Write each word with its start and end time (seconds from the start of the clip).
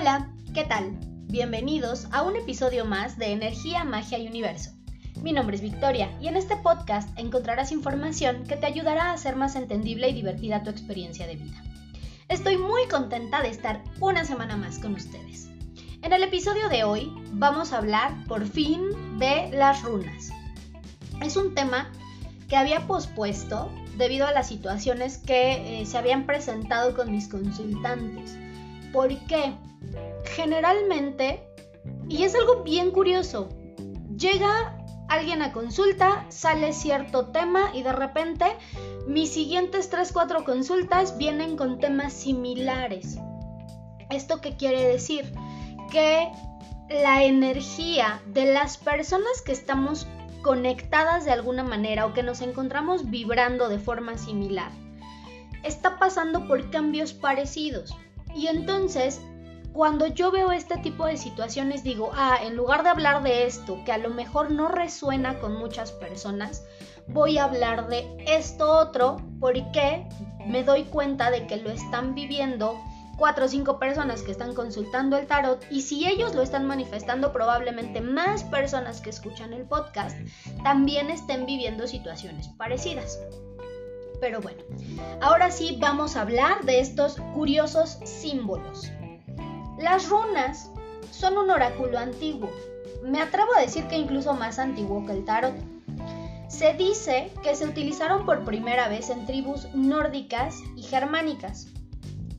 Hola, 0.00 0.30
¿qué 0.54 0.64
tal? 0.64 0.96
Bienvenidos 1.26 2.08
a 2.10 2.22
un 2.22 2.34
episodio 2.34 2.86
más 2.86 3.18
de 3.18 3.32
Energía, 3.32 3.84
Magia 3.84 4.16
y 4.16 4.28
Universo. 4.28 4.70
Mi 5.20 5.30
nombre 5.30 5.56
es 5.56 5.60
Victoria 5.60 6.10
y 6.22 6.28
en 6.28 6.38
este 6.38 6.56
podcast 6.56 7.10
encontrarás 7.18 7.70
información 7.70 8.44
que 8.44 8.56
te 8.56 8.64
ayudará 8.64 9.10
a 9.10 9.12
hacer 9.12 9.36
más 9.36 9.56
entendible 9.56 10.08
y 10.08 10.14
divertida 10.14 10.62
tu 10.62 10.70
experiencia 10.70 11.26
de 11.26 11.36
vida. 11.36 11.62
Estoy 12.30 12.56
muy 12.56 12.88
contenta 12.88 13.42
de 13.42 13.50
estar 13.50 13.84
una 14.00 14.24
semana 14.24 14.56
más 14.56 14.78
con 14.78 14.94
ustedes. 14.94 15.50
En 16.00 16.14
el 16.14 16.22
episodio 16.22 16.70
de 16.70 16.82
hoy 16.82 17.12
vamos 17.32 17.74
a 17.74 17.76
hablar 17.76 18.24
por 18.26 18.46
fin 18.46 19.18
de 19.18 19.50
las 19.52 19.82
runas. 19.82 20.30
Es 21.20 21.36
un 21.36 21.54
tema 21.54 21.92
que 22.48 22.56
había 22.56 22.86
pospuesto 22.86 23.70
debido 23.98 24.26
a 24.26 24.32
las 24.32 24.48
situaciones 24.48 25.18
que 25.18 25.82
eh, 25.82 25.84
se 25.84 25.98
habían 25.98 26.24
presentado 26.24 26.94
con 26.94 27.12
mis 27.12 27.28
consultantes. 27.28 28.38
¿Por 28.94 29.14
qué? 29.26 29.52
Generalmente, 30.24 31.48
y 32.08 32.24
es 32.24 32.34
algo 32.34 32.62
bien 32.62 32.90
curioso, 32.90 33.48
llega 34.16 34.76
alguien 35.08 35.42
a 35.42 35.52
consulta, 35.52 36.24
sale 36.28 36.72
cierto 36.72 37.26
tema 37.26 37.70
y 37.74 37.82
de 37.82 37.92
repente 37.92 38.46
mis 39.06 39.32
siguientes 39.32 39.92
3-4 39.92 40.44
consultas 40.44 41.18
vienen 41.18 41.56
con 41.56 41.80
temas 41.80 42.12
similares. 42.12 43.18
¿Esto 44.10 44.40
qué 44.40 44.56
quiere 44.56 44.82
decir? 44.86 45.32
Que 45.90 46.30
la 46.88 47.24
energía 47.24 48.20
de 48.26 48.52
las 48.52 48.76
personas 48.76 49.42
que 49.44 49.52
estamos 49.52 50.06
conectadas 50.42 51.24
de 51.24 51.32
alguna 51.32 51.64
manera 51.64 52.06
o 52.06 52.12
que 52.12 52.22
nos 52.22 52.40
encontramos 52.40 53.10
vibrando 53.10 53.68
de 53.68 53.78
forma 53.78 54.16
similar 54.16 54.70
está 55.62 55.98
pasando 55.98 56.46
por 56.46 56.70
cambios 56.70 57.12
parecidos. 57.12 57.96
Y 58.34 58.46
entonces 58.46 59.20
cuando 59.72 60.06
yo 60.06 60.30
veo 60.30 60.50
este 60.52 60.78
tipo 60.78 61.06
de 61.06 61.16
situaciones 61.16 61.84
digo, 61.84 62.10
ah, 62.14 62.38
en 62.42 62.56
lugar 62.56 62.82
de 62.82 62.90
hablar 62.90 63.22
de 63.22 63.46
esto, 63.46 63.78
que 63.84 63.92
a 63.92 63.98
lo 63.98 64.10
mejor 64.10 64.50
no 64.50 64.68
resuena 64.68 65.38
con 65.38 65.56
muchas 65.56 65.92
personas, 65.92 66.64
voy 67.06 67.38
a 67.38 67.44
hablar 67.44 67.88
de 67.88 68.06
esto 68.26 68.70
otro 68.70 69.18
porque 69.38 70.06
me 70.46 70.64
doy 70.64 70.84
cuenta 70.84 71.30
de 71.30 71.46
que 71.46 71.56
lo 71.56 71.70
están 71.70 72.14
viviendo 72.14 72.80
cuatro 73.16 73.44
o 73.44 73.48
cinco 73.48 73.78
personas 73.78 74.22
que 74.22 74.32
están 74.32 74.54
consultando 74.54 75.18
el 75.18 75.26
tarot 75.26 75.62
y 75.70 75.82
si 75.82 76.08
ellos 76.08 76.34
lo 76.34 76.42
están 76.42 76.66
manifestando 76.66 77.32
probablemente 77.32 78.00
más 78.00 78.44
personas 78.44 79.00
que 79.00 79.10
escuchan 79.10 79.52
el 79.52 79.64
podcast 79.64 80.16
también 80.62 81.10
estén 81.10 81.44
viviendo 81.44 81.86
situaciones 81.86 82.48
parecidas. 82.48 83.20
Pero 84.20 84.40
bueno, 84.40 84.62
ahora 85.20 85.50
sí 85.50 85.76
vamos 85.80 86.16
a 86.16 86.22
hablar 86.22 86.64
de 86.64 86.80
estos 86.80 87.16
curiosos 87.34 87.98
símbolos. 88.04 88.90
Las 89.80 90.10
runas 90.10 90.70
son 91.10 91.38
un 91.38 91.48
oráculo 91.48 91.98
antiguo. 91.98 92.50
Me 93.02 93.22
atrevo 93.22 93.54
a 93.56 93.62
decir 93.62 93.86
que 93.86 93.96
incluso 93.96 94.34
más 94.34 94.58
antiguo 94.58 95.06
que 95.06 95.12
el 95.12 95.24
tarot. 95.24 95.54
Se 96.48 96.74
dice 96.74 97.32
que 97.42 97.56
se 97.56 97.64
utilizaron 97.64 98.26
por 98.26 98.44
primera 98.44 98.88
vez 98.88 99.08
en 99.08 99.24
tribus 99.24 99.68
nórdicas 99.72 100.58
y 100.76 100.82
germánicas, 100.82 101.68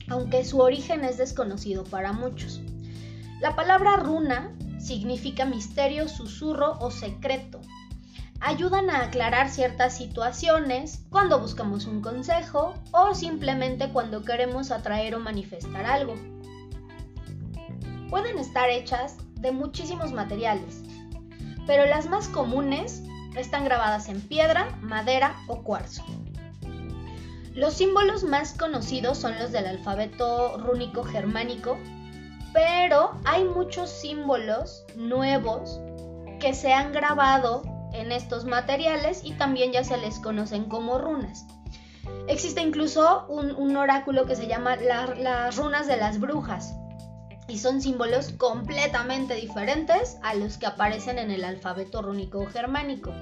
aunque 0.08 0.44
su 0.44 0.60
origen 0.60 1.04
es 1.04 1.16
desconocido 1.16 1.82
para 1.82 2.12
muchos. 2.12 2.60
La 3.40 3.56
palabra 3.56 3.96
runa 3.96 4.56
significa 4.78 5.44
misterio, 5.44 6.08
susurro 6.08 6.78
o 6.78 6.92
secreto. 6.92 7.60
Ayudan 8.38 8.88
a 8.88 9.02
aclarar 9.02 9.50
ciertas 9.50 9.96
situaciones 9.96 11.04
cuando 11.10 11.40
buscamos 11.40 11.86
un 11.86 12.02
consejo 12.02 12.74
o 12.92 13.16
simplemente 13.16 13.88
cuando 13.88 14.22
queremos 14.22 14.70
atraer 14.70 15.16
o 15.16 15.18
manifestar 15.18 15.86
algo 15.86 16.14
pueden 18.12 18.38
estar 18.38 18.68
hechas 18.68 19.16
de 19.40 19.52
muchísimos 19.52 20.12
materiales, 20.12 20.82
pero 21.66 21.86
las 21.86 22.10
más 22.10 22.28
comunes 22.28 23.02
están 23.36 23.64
grabadas 23.64 24.10
en 24.10 24.20
piedra, 24.20 24.68
madera 24.82 25.34
o 25.46 25.62
cuarzo. 25.62 26.04
Los 27.54 27.72
símbolos 27.72 28.22
más 28.22 28.52
conocidos 28.52 29.16
son 29.16 29.38
los 29.38 29.50
del 29.50 29.64
alfabeto 29.64 30.58
rúnico 30.58 31.04
germánico, 31.04 31.78
pero 32.52 33.18
hay 33.24 33.44
muchos 33.44 33.88
símbolos 33.88 34.84
nuevos 34.94 35.80
que 36.38 36.52
se 36.52 36.74
han 36.74 36.92
grabado 36.92 37.62
en 37.94 38.12
estos 38.12 38.44
materiales 38.44 39.22
y 39.24 39.32
también 39.32 39.72
ya 39.72 39.84
se 39.84 39.96
les 39.96 40.20
conocen 40.20 40.66
como 40.66 40.98
runas. 40.98 41.46
Existe 42.28 42.60
incluso 42.60 43.24
un, 43.28 43.74
oráculo 43.74 44.26
que 44.26 44.36
se 44.36 44.48
llama 44.48 44.76
las 44.76 45.56
runas 45.56 45.86
de 45.86 45.96
las 45.96 46.20
brujas, 46.20 46.74
y 47.48 47.58
son 47.58 47.80
símbolos 47.80 48.32
completamente 48.32 49.34
diferentes 49.34 50.16
a 50.22 50.34
los 50.34 50.58
que 50.58 50.66
aparecen 50.66 51.18
en 51.18 51.30
el 51.30 51.44
alfabeto 51.44 52.02
rúnico 52.02 52.46
germánico. 52.46 53.12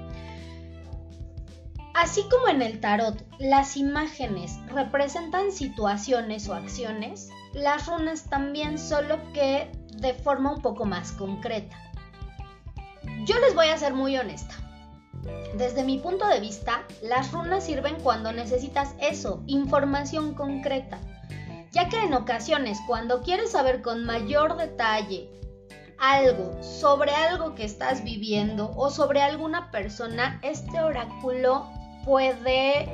Así 1.94 2.24
como 2.30 2.48
en 2.48 2.62
el 2.62 2.80
tarot 2.80 3.24
las 3.38 3.76
imágenes 3.76 4.58
representan 4.68 5.52
situaciones 5.52 6.48
o 6.48 6.54
acciones, 6.54 7.28
las 7.52 7.86
runas 7.86 8.24
también, 8.30 8.78
solo 8.78 9.18
que 9.32 9.70
de 9.96 10.14
forma 10.14 10.54
un 10.54 10.62
poco 10.62 10.84
más 10.84 11.12
concreta. 11.12 11.76
Yo 13.24 13.38
les 13.40 13.54
voy 13.54 13.68
a 13.68 13.78
ser 13.78 13.92
muy 13.92 14.16
honesta. 14.16 14.54
Desde 15.56 15.82
mi 15.82 15.98
punto 15.98 16.26
de 16.28 16.40
vista, 16.40 16.84
las 17.02 17.32
runas 17.32 17.64
sirven 17.64 17.96
cuando 17.96 18.32
necesitas 18.32 18.94
eso, 19.00 19.42
información 19.46 20.34
concreta 20.34 20.98
ya 21.72 21.88
que 21.88 22.02
en 22.02 22.14
ocasiones 22.14 22.78
cuando 22.86 23.22
quieres 23.22 23.52
saber 23.52 23.82
con 23.82 24.04
mayor 24.04 24.56
detalle 24.56 25.30
algo 25.98 26.62
sobre 26.62 27.12
algo 27.12 27.54
que 27.54 27.64
estás 27.64 28.02
viviendo 28.02 28.72
o 28.74 28.90
sobre 28.90 29.20
alguna 29.20 29.70
persona, 29.70 30.40
este 30.42 30.80
oráculo 30.80 31.66
puede 32.04 32.88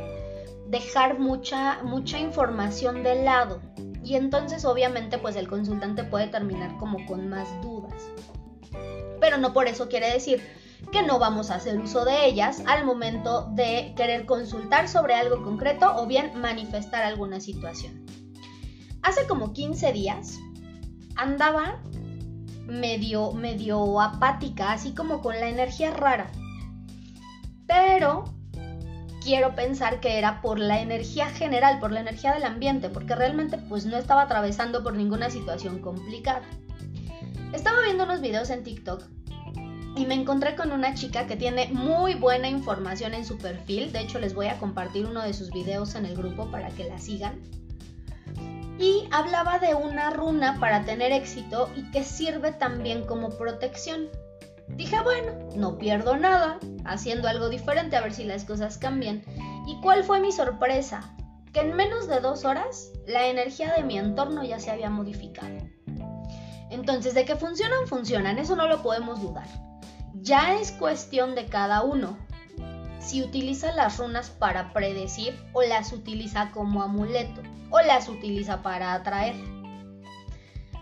dejar 0.66 1.18
mucha, 1.18 1.82
mucha 1.84 2.18
información 2.18 3.02
de 3.02 3.22
lado. 3.22 3.60
Y 4.04 4.16
entonces 4.16 4.64
obviamente 4.64 5.18
pues 5.18 5.36
el 5.36 5.48
consultante 5.48 6.04
puede 6.04 6.26
terminar 6.26 6.76
como 6.78 7.04
con 7.06 7.28
más 7.28 7.48
dudas. 7.62 8.02
Pero 9.20 9.38
no 9.38 9.52
por 9.52 9.68
eso 9.68 9.88
quiere 9.88 10.12
decir 10.12 10.42
que 10.92 11.02
no 11.02 11.18
vamos 11.18 11.50
a 11.50 11.56
hacer 11.56 11.78
uso 11.78 12.04
de 12.04 12.26
ellas 12.26 12.62
al 12.66 12.84
momento 12.84 13.48
de 13.52 13.94
querer 13.96 14.26
consultar 14.26 14.88
sobre 14.88 15.14
algo 15.14 15.42
concreto 15.42 15.96
o 15.96 16.06
bien 16.06 16.32
manifestar 16.40 17.04
alguna 17.04 17.40
situación. 17.40 18.05
Hace 19.06 19.28
como 19.28 19.52
15 19.52 19.92
días 19.92 20.40
andaba 21.14 21.80
medio, 22.66 23.30
medio 23.34 24.00
apática, 24.00 24.72
así 24.72 24.94
como 24.96 25.22
con 25.22 25.38
la 25.38 25.48
energía 25.48 25.92
rara. 25.92 26.32
Pero 27.68 28.24
quiero 29.22 29.54
pensar 29.54 30.00
que 30.00 30.18
era 30.18 30.42
por 30.42 30.58
la 30.58 30.80
energía 30.80 31.26
general, 31.26 31.78
por 31.78 31.92
la 31.92 32.00
energía 32.00 32.34
del 32.34 32.42
ambiente, 32.42 32.88
porque 32.88 33.14
realmente 33.14 33.58
pues 33.58 33.86
no 33.86 33.96
estaba 33.96 34.22
atravesando 34.22 34.82
por 34.82 34.94
ninguna 34.94 35.30
situación 35.30 35.78
complicada. 35.78 36.42
Estaba 37.52 37.82
viendo 37.82 38.02
unos 38.02 38.20
videos 38.20 38.50
en 38.50 38.64
TikTok 38.64 39.04
y 39.94 40.04
me 40.04 40.14
encontré 40.14 40.56
con 40.56 40.72
una 40.72 40.94
chica 40.94 41.28
que 41.28 41.36
tiene 41.36 41.68
muy 41.72 42.14
buena 42.14 42.48
información 42.48 43.14
en 43.14 43.24
su 43.24 43.38
perfil. 43.38 43.92
De 43.92 44.00
hecho, 44.00 44.18
les 44.18 44.34
voy 44.34 44.46
a 44.46 44.58
compartir 44.58 45.06
uno 45.06 45.22
de 45.22 45.32
sus 45.32 45.52
videos 45.52 45.94
en 45.94 46.06
el 46.06 46.16
grupo 46.16 46.50
para 46.50 46.70
que 46.70 46.88
la 46.88 46.98
sigan 46.98 47.40
hablaba 49.12 49.58
de 49.58 49.74
una 49.74 50.10
runa 50.10 50.58
para 50.60 50.84
tener 50.84 51.12
éxito 51.12 51.70
y 51.74 51.90
que 51.90 52.04
sirve 52.04 52.52
también 52.52 53.04
como 53.06 53.30
protección. 53.30 54.08
Dije, 54.68 55.00
bueno, 55.02 55.32
no 55.54 55.78
pierdo 55.78 56.16
nada, 56.16 56.58
haciendo 56.84 57.28
algo 57.28 57.48
diferente 57.48 57.96
a 57.96 58.00
ver 58.00 58.12
si 58.12 58.24
las 58.24 58.44
cosas 58.44 58.78
cambian. 58.78 59.22
¿Y 59.66 59.80
cuál 59.80 60.04
fue 60.04 60.20
mi 60.20 60.32
sorpresa? 60.32 61.14
Que 61.52 61.60
en 61.60 61.74
menos 61.74 62.08
de 62.08 62.20
dos 62.20 62.44
horas 62.44 62.90
la 63.06 63.26
energía 63.28 63.72
de 63.74 63.84
mi 63.84 63.98
entorno 63.98 64.44
ya 64.44 64.58
se 64.58 64.70
había 64.70 64.90
modificado. 64.90 65.56
Entonces, 66.70 67.14
de 67.14 67.24
que 67.24 67.36
funcionan, 67.36 67.86
funcionan, 67.86 68.38
eso 68.38 68.56
no 68.56 68.66
lo 68.66 68.82
podemos 68.82 69.20
dudar. 69.20 69.46
Ya 70.14 70.58
es 70.58 70.72
cuestión 70.72 71.34
de 71.34 71.46
cada 71.46 71.82
uno 71.82 72.18
si 72.98 73.22
utiliza 73.22 73.70
las 73.72 73.98
runas 73.98 74.30
para 74.30 74.72
predecir 74.72 75.38
o 75.52 75.62
las 75.62 75.92
utiliza 75.92 76.50
como 76.50 76.82
amuleto 76.82 77.40
o 77.76 77.86
las 77.86 78.08
utiliza 78.08 78.62
para 78.62 78.94
atraer. 78.94 79.36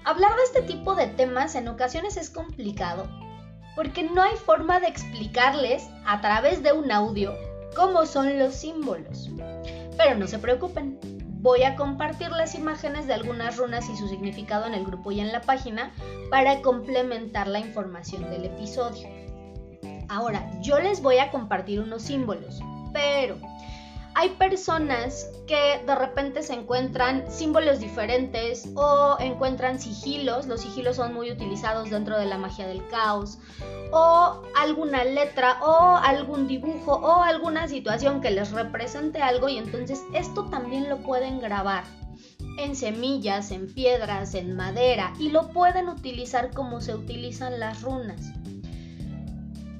Hablar 0.05 0.37
de 0.37 0.43
este 0.45 0.63
tipo 0.63 0.95
de 0.95 1.09
temas 1.09 1.55
en 1.55 1.69
ocasiones 1.69 2.17
es 2.17 2.31
complicado 2.31 3.09
porque 3.75 4.05
no 4.05 4.23
hay 4.23 4.37
forma 4.37 4.79
de 4.79 4.87
explicarles 4.87 5.89
a 6.07 6.21
través 6.21 6.63
de 6.63 6.73
un 6.73 6.93
audio 6.93 7.35
cómo 7.75 8.07
son 8.07 8.39
los 8.39 8.55
símbolos. 8.55 9.31
Pero 9.97 10.17
no 10.17 10.27
se 10.27 10.39
preocupen, 10.39 10.99
voy 11.41 11.65
a 11.65 11.75
compartir 11.75 12.31
las 12.31 12.55
imágenes 12.55 13.07
de 13.07 13.15
algunas 13.15 13.57
runas 13.57 13.89
y 13.89 13.97
su 13.97 14.09
significado 14.09 14.67
en 14.67 14.75
el 14.75 14.85
grupo 14.85 15.11
y 15.11 15.21
en 15.21 15.33
la 15.33 15.41
página 15.41 15.93
para 16.31 16.63
complementar 16.63 17.49
la 17.49 17.59
información 17.59 18.31
del 18.31 18.45
episodio. 18.45 19.09
Ahora, 20.09 20.49
yo 20.61 20.79
les 20.79 21.03
voy 21.03 21.19
a 21.19 21.31
compartir 21.31 21.81
unos 21.81 22.03
símbolos, 22.03 22.61
pero 22.93 23.37
hay 24.15 24.31
personas 24.31 25.29
que 25.47 25.83
de 25.85 25.95
repente 25.95 26.43
se 26.43 26.55
encuentran 26.55 27.31
símbolos 27.31 27.81
diferentes 27.81 28.69
o 28.77 29.17
encuentran 29.19 29.81
sigilos, 29.81 30.47
los 30.47 30.61
sigilos 30.61 30.97
son 30.97 31.13
muy 31.13 31.33
utilizados 31.33 31.91
dentro 31.91 32.19
de 32.19 32.27
la 32.27 32.39
magia 32.39 32.67
del 32.67 32.87
caos, 32.89 33.39
o 33.91 34.43
alguna 34.57 35.05
letra 35.05 35.59
o 35.63 35.97
algún 35.97 36.47
dibujo 36.47 36.93
o 36.93 37.23
alguna 37.23 37.67
situación 37.67 38.21
que 38.21 38.31
les 38.31 38.53
represente 38.53 39.21
algo 39.21 39.49
y 39.49 39.59
entonces 39.59 40.03
esto 40.15 40.45
también 40.45 40.89
lo 40.89 40.99
pueden 40.99 41.41
grabar 41.41 41.85
en 42.59 42.77
semillas, 42.77 43.51
en 43.51 43.73
piedras, 43.73 44.35
en 44.35 44.55
madera 44.55 45.13
y 45.19 45.31
lo 45.31 45.49
pueden 45.49 45.89
utilizar 45.89 46.53
como 46.53 46.81
se 46.81 46.95
utilizan 46.95 47.59
las 47.59 47.83
runas. 47.83 48.33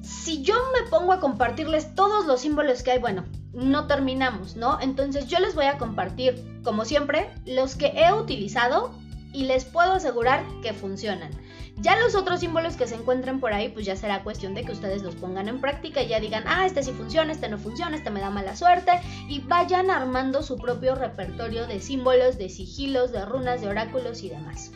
Si 0.01 0.41
yo 0.41 0.55
me 0.73 0.89
pongo 0.89 1.13
a 1.13 1.19
compartirles 1.19 1.95
todos 1.95 2.25
los 2.25 2.41
símbolos 2.41 2.83
que 2.83 2.91
hay, 2.91 2.99
bueno, 2.99 3.23
no 3.55 3.87
terminamos, 3.87 4.55
¿no? 4.55 4.79
Entonces 4.81 5.27
yo 5.27 5.39
les 5.39 5.55
voy 5.55 5.65
a 5.65 5.77
compartir, 5.77 6.43
como 6.63 6.85
siempre, 6.85 7.29
los 7.45 7.75
que 7.75 7.87
he 7.95 8.11
utilizado 8.13 8.91
y 9.33 9.43
les 9.43 9.65
puedo 9.65 9.93
asegurar 9.93 10.43
que 10.61 10.73
funcionan. 10.73 11.31
Ya 11.77 11.97
los 11.97 12.15
otros 12.15 12.39
símbolos 12.39 12.77
que 12.77 12.87
se 12.87 12.95
encuentren 12.95 13.41
por 13.41 13.53
ahí, 13.53 13.67
pues 13.67 13.85
ya 13.85 13.97
será 13.97 14.23
cuestión 14.23 14.53
de 14.53 14.63
que 14.63 14.71
ustedes 14.71 15.03
los 15.03 15.15
pongan 15.15 15.49
en 15.49 15.59
práctica 15.59 16.01
y 16.01 16.07
ya 16.07 16.21
digan, 16.21 16.43
ah, 16.47 16.65
este 16.65 16.83
sí 16.83 16.91
funciona, 16.91 17.33
este 17.33 17.49
no 17.49 17.57
funciona, 17.57 17.97
este 17.97 18.11
me 18.11 18.21
da 18.21 18.29
mala 18.29 18.55
suerte, 18.55 18.91
y 19.27 19.39
vayan 19.39 19.91
armando 19.91 20.41
su 20.41 20.55
propio 20.55 20.95
repertorio 20.95 21.67
de 21.67 21.81
símbolos, 21.81 22.37
de 22.37 22.49
sigilos, 22.49 23.11
de 23.11 23.25
runas, 23.25 23.59
de 23.59 23.67
oráculos 23.67 24.23
y 24.23 24.29
demás. 24.29 24.71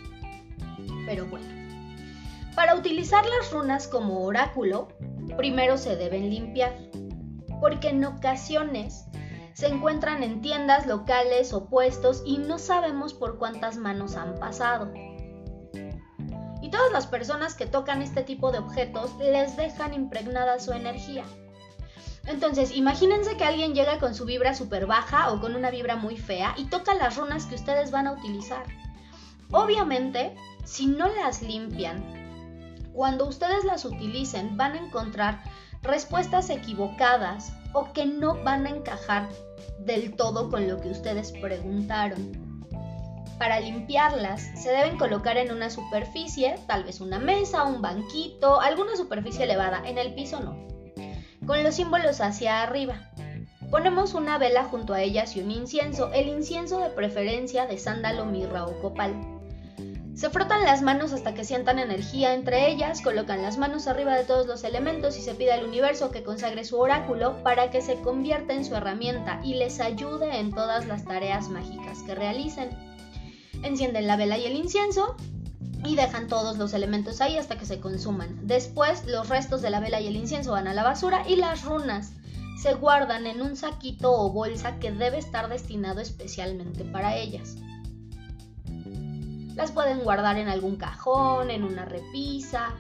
Pero 1.06 1.26
bueno, 1.26 1.48
para 2.54 2.76
utilizar 2.76 3.24
las 3.26 3.50
runas 3.54 3.88
como 3.88 4.22
oráculo, 4.26 4.90
primero 5.38 5.78
se 5.78 5.96
deben 5.96 6.30
limpiar, 6.30 6.76
porque 7.60 7.90
en 7.90 8.04
ocasiones 8.06 9.06
se 9.54 9.68
encuentran 9.68 10.24
en 10.24 10.42
tiendas 10.42 10.88
locales 10.88 11.54
o 11.54 11.66
puestos 11.68 12.24
y 12.26 12.38
no 12.38 12.60
sabemos 12.60 13.14
por 13.14 13.38
cuántas 13.38 13.78
manos 13.78 14.16
han 14.16 14.36
pasado 14.36 14.92
todas 16.70 16.92
las 16.92 17.08
personas 17.08 17.56
que 17.56 17.66
tocan 17.66 18.02
este 18.02 18.24
tipo 18.24 18.52
de 18.52 18.60
objetos 18.60 19.16
les 19.20 19.56
dejan 19.58 19.94
impregnada 19.94 20.60
su 20.60 20.72
energía. 20.72 21.24
Entonces, 22.26 22.76
imagínense 22.76 23.38
que 23.38 23.44
alguien 23.44 23.74
llega 23.74 23.98
con 24.00 24.14
su 24.14 24.26
vibra 24.26 24.54
súper 24.54 24.86
baja 24.86 25.32
o 25.32 25.40
con 25.40 25.56
una 25.56 25.72
vibra 25.72 25.96
muy 25.96 26.18
fea 26.18 26.54
y 26.58 26.66
toca 26.66 26.94
las 26.94 27.18
runas 27.18 27.46
que 27.46 27.56
ustedes 27.56 27.92
van 27.92 28.08
a 28.08 28.14
utilizar. 28.14 28.66
Obviamente, 29.52 30.36
si 30.64 30.86
no 30.86 31.08
las 31.08 31.42
limpian, 31.42 32.04
cuando 32.94 33.28
ustedes 33.28 33.64
las 33.64 33.86
utilicen 33.86 34.58
van 34.58 34.74
a 34.74 34.86
encontrar 34.86 35.42
respuestas 35.82 36.50
equivocadas 36.50 37.54
o 37.74 37.92
que 37.94 38.06
no 38.06 38.42
van 38.44 38.66
a 38.66 38.70
encajar 38.70 39.30
del 39.80 40.16
todo 40.16 40.50
con 40.50 40.68
lo 40.68 40.80
que 40.80 40.90
ustedes 40.90 41.32
preguntaron. 41.32 42.68
Para 43.38 43.62
limpiarlas 43.62 44.42
se 44.62 44.70
deben 44.70 44.98
colocar 44.98 45.38
en 45.38 45.52
una 45.52 45.70
superficie, 45.70 46.56
tal 46.68 46.84
vez 46.84 47.00
una 47.00 47.20
mesa, 47.20 47.64
un 47.64 47.82
banquito, 47.82 48.60
alguna 48.60 48.98
superficie 48.98 49.46
elevada, 49.46 49.82
en 49.88 49.98
el 49.98 50.14
piso 50.14 50.42
no, 50.42 50.68
con 51.46 51.64
los 51.64 51.76
símbolos 51.76 52.20
hacia 52.20 52.62
arriba. 52.62 53.12
Ponemos 53.72 54.14
una 54.14 54.38
vela 54.38 54.66
junto 54.66 54.94
a 54.94 55.02
ellas 55.02 55.36
y 55.36 55.42
un 55.42 55.52
incienso, 55.52 56.12
el 56.12 56.28
incienso 56.28 56.80
de 56.80 56.90
preferencia 56.90 57.66
de 57.66 57.78
sándalo, 57.78 58.26
mirra 58.26 58.66
o 58.66 58.82
copal. 58.82 59.39
Se 60.20 60.30
frotan 60.30 60.66
las 60.66 60.82
manos 60.82 61.14
hasta 61.14 61.34
que 61.34 61.46
sientan 61.46 61.80
energía 61.80 62.34
entre 62.34 62.70
ellas, 62.70 63.00
colocan 63.00 63.42
las 63.42 63.58
manos 63.58 63.88
arriba 63.88 64.18
de 64.18 64.26
todos 64.26 64.48
los 64.48 64.66
elementos 64.66 65.18
y 65.18 65.22
se 65.22 65.34
pide 65.34 65.54
al 65.54 65.64
universo 65.64 66.12
que 66.12 66.24
consagre 66.24 66.66
su 66.66 66.78
oráculo 66.78 67.42
para 67.42 67.70
que 67.72 67.82
se 67.82 68.02
convierta 68.02 68.54
en 68.54 68.66
su 68.66 68.76
herramienta 68.76 69.40
y 69.46 69.54
les 69.54 69.80
ayude 69.80 70.40
en 70.40 70.52
todas 70.52 70.88
las 70.88 71.06
tareas 71.06 71.48
mágicas 71.48 72.04
que 72.04 72.16
realicen 72.16 72.68
encienden 73.64 74.08
la 74.08 74.18
vela 74.18 74.38
y 74.38 74.46
el 74.46 74.58
incienso 74.58 75.16
y 75.86 75.96
dejan 75.96 76.28
todos 76.28 76.58
los 76.58 76.74
elementos 76.74 77.22
ahí 77.22 77.38
hasta 77.38 77.58
que 77.58 77.66
se 77.66 77.80
consuman. 77.80 78.46
Después 78.46 79.06
los 79.06 79.30
restos 79.30 79.62
de 79.62 79.70
la 79.70 79.80
vela 79.80 80.02
y 80.02 80.08
el 80.08 80.18
incienso 80.18 80.52
van 80.52 80.68
a 80.68 80.74
la 80.74 80.84
basura 80.84 81.24
y 81.30 81.38
las 81.38 81.64
runas 81.64 82.12
se 82.62 82.74
guardan 82.74 83.26
en 83.26 83.42
un 83.42 83.56
saquito 83.56 84.12
o 84.12 84.34
bolsa 84.34 84.80
que 84.80 84.92
debe 84.92 85.18
estar 85.18 85.48
destinado 85.48 86.02
especialmente 86.02 86.84
para 86.84 87.16
ellas. 87.16 87.56
Las 89.60 89.74
pueden 89.74 90.06
guardar 90.06 90.38
en 90.38 90.48
algún 90.48 90.78
cajón, 90.78 91.52
en 91.52 91.66
una 91.66 91.84
repisa, 91.84 92.76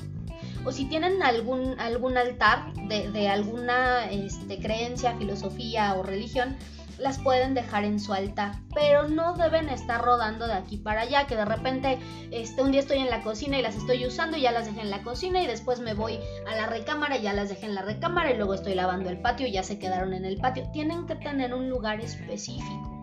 o 0.64 0.72
si 0.72 0.86
tienen 0.86 1.22
algún, 1.22 1.78
algún 1.78 2.18
altar 2.18 2.74
de, 2.88 3.28
alguna 3.28 4.10
este, 4.10 4.60
creencia, 4.60 5.14
filosofía 5.18 5.96
o 5.96 6.04
religión, 6.04 6.56
las 6.98 7.20
pueden 7.20 7.54
dejar 7.54 7.84
en 7.84 8.00
su 8.00 8.14
altar, 8.14 8.54
pero 8.74 9.10
no 9.10 9.34
deben 9.34 9.68
estar 9.68 10.02
rodando 10.02 10.48
de 10.48 10.54
aquí 10.54 10.78
para 10.78 11.02
allá, 11.02 11.28
que 11.28 11.36
de 11.36 11.44
repente 11.44 12.00
este, 12.31 12.62
un 12.62 12.72
día 12.72 12.80
estoy 12.80 13.00
en 13.00 13.10
la 13.10 13.24
cocina 13.24 13.60
y 13.60 13.62
las 13.62 13.75
estoy 13.75 14.06
usando 14.06 14.38
y 14.38 14.42
ya 14.44 14.54
las 14.54 14.66
dejé 14.66 14.80
en 14.80 14.90
la 14.90 15.04
cocina 15.04 15.44
y 15.44 15.48
después 15.48 15.82
me 15.82 15.94
voy 15.94 16.18
a 16.48 16.56
la 16.56 16.68
recámara 16.68 17.18
y 17.18 17.24
ya 17.24 17.34
las 17.34 17.50
dejé 17.50 17.66
en 17.66 17.75
la 17.75 17.82
recámara 17.82 18.32
y 18.32 18.38
luego 18.38 18.54
estoy 18.54 18.74
lavando 18.74 19.10
el 19.10 19.20
patio 19.20 19.48
y 19.48 19.52
ya 19.52 19.64
se 19.64 19.80
quedaron 19.80 20.14
en 20.14 20.24
el 20.24 20.38
patio. 20.38 20.64
Tienen 20.72 21.08
que 21.08 21.16
tener 21.16 21.54
un 21.54 21.70
lugar 21.70 22.00
específico. 22.00 22.99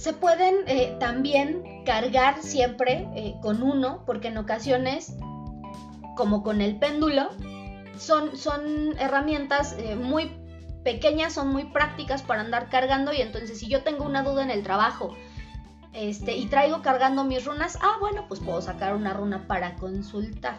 Se 0.00 0.14
pueden 0.14 0.66
eh, 0.66 0.96
también 0.98 1.84
cargar 1.84 2.42
siempre 2.42 3.06
eh, 3.14 3.34
con 3.42 3.62
uno, 3.62 4.02
porque 4.06 4.28
en 4.28 4.38
ocasiones, 4.38 5.14
como 6.16 6.42
con 6.42 6.62
el 6.62 6.78
péndulo, 6.78 7.28
son, 7.98 8.34
son 8.34 8.98
herramientas 8.98 9.76
eh, 9.78 9.96
muy 9.96 10.32
pequeñas 10.84 11.34
son 11.34 11.48
muy 11.48 11.64
prácticas 11.64 12.22
para 12.22 12.40
andar 12.40 12.70
cargando 12.70 13.12
y 13.12 13.20
entonces 13.20 13.58
si 13.58 13.68
yo 13.68 13.82
tengo 13.82 14.06
una 14.06 14.22
duda 14.22 14.42
en 14.42 14.50
el 14.50 14.62
trabajo 14.62 15.14
este, 15.92 16.34
y 16.34 16.46
traigo 16.46 16.80
cargando 16.80 17.22
mis 17.24 17.44
runas, 17.44 17.76
ah 17.82 17.98
bueno, 18.00 18.24
pues 18.26 18.40
puedo 18.40 18.62
sacar 18.62 18.94
una 18.94 19.12
runa 19.12 19.46
para 19.46 19.76
consultar. 19.76 20.56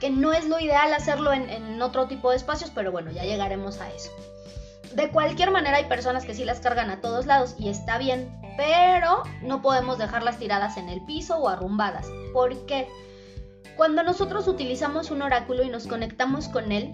Que 0.00 0.10
no 0.10 0.32
es 0.32 0.48
lo 0.48 0.58
ideal 0.58 0.92
hacerlo 0.92 1.32
en, 1.32 1.48
en 1.48 1.80
otro 1.80 2.08
tipo 2.08 2.32
de 2.32 2.36
espacios, 2.36 2.72
pero 2.74 2.90
bueno, 2.90 3.12
ya 3.12 3.22
llegaremos 3.22 3.80
a 3.80 3.88
eso. 3.92 4.10
De 4.94 5.10
cualquier 5.10 5.50
manera 5.50 5.76
hay 5.76 5.84
personas 5.84 6.24
que 6.24 6.34
sí 6.34 6.44
las 6.44 6.60
cargan 6.60 6.90
a 6.90 7.00
todos 7.00 7.26
lados 7.26 7.54
y 7.58 7.68
está 7.68 7.98
bien, 7.98 8.30
pero 8.56 9.22
no 9.42 9.62
podemos 9.62 9.98
dejarlas 9.98 10.38
tiradas 10.38 10.76
en 10.76 10.88
el 10.88 11.04
piso 11.04 11.36
o 11.38 11.48
arrumbadas. 11.48 12.06
¿Por 12.32 12.66
qué? 12.66 12.88
Cuando 13.76 14.02
nosotros 14.02 14.48
utilizamos 14.48 15.10
un 15.10 15.22
oráculo 15.22 15.62
y 15.62 15.68
nos 15.68 15.86
conectamos 15.86 16.48
con 16.48 16.72
él, 16.72 16.92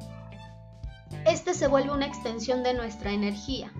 este 1.27 1.55
se 1.55 1.69
vuelve 1.69 1.93
una 1.93 2.07
extensión 2.07 2.63
de 2.63 2.75
nuestra 2.75 3.13
energía. 3.13 3.73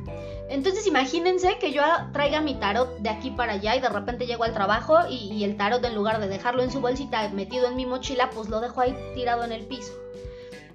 Entonces 0.49 0.87
imagínense 0.87 1.59
que 1.59 1.73
yo 1.73 1.83
traiga 2.13 2.41
mi 2.41 2.55
tarot 2.55 2.99
de 2.99 3.11
aquí 3.11 3.31
para 3.31 3.55
allá 3.55 3.77
y 3.77 3.81
de 3.81 3.89
repente 3.89 4.27
llego 4.27 4.45
al 4.45 4.55
trabajo 4.55 4.97
y, 5.09 5.45
el 5.45 5.57
tarot 5.57 5.85
en 5.85 5.95
lugar 5.95 6.21
de 6.21 6.29
dejarlo 6.29 6.63
en 6.63 6.71
su 6.71 6.81
bolsita 6.81 7.29
metido 7.31 7.67
en 7.67 7.77
mi 7.77 7.87
mochila, 7.87 8.31
pues 8.31 8.49
lo 8.49 8.61
dejo 8.61 8.81
ahí 8.81 8.97
tirado 9.15 9.45
en 9.45 9.53
el 9.53 9.67
piso. 9.67 9.93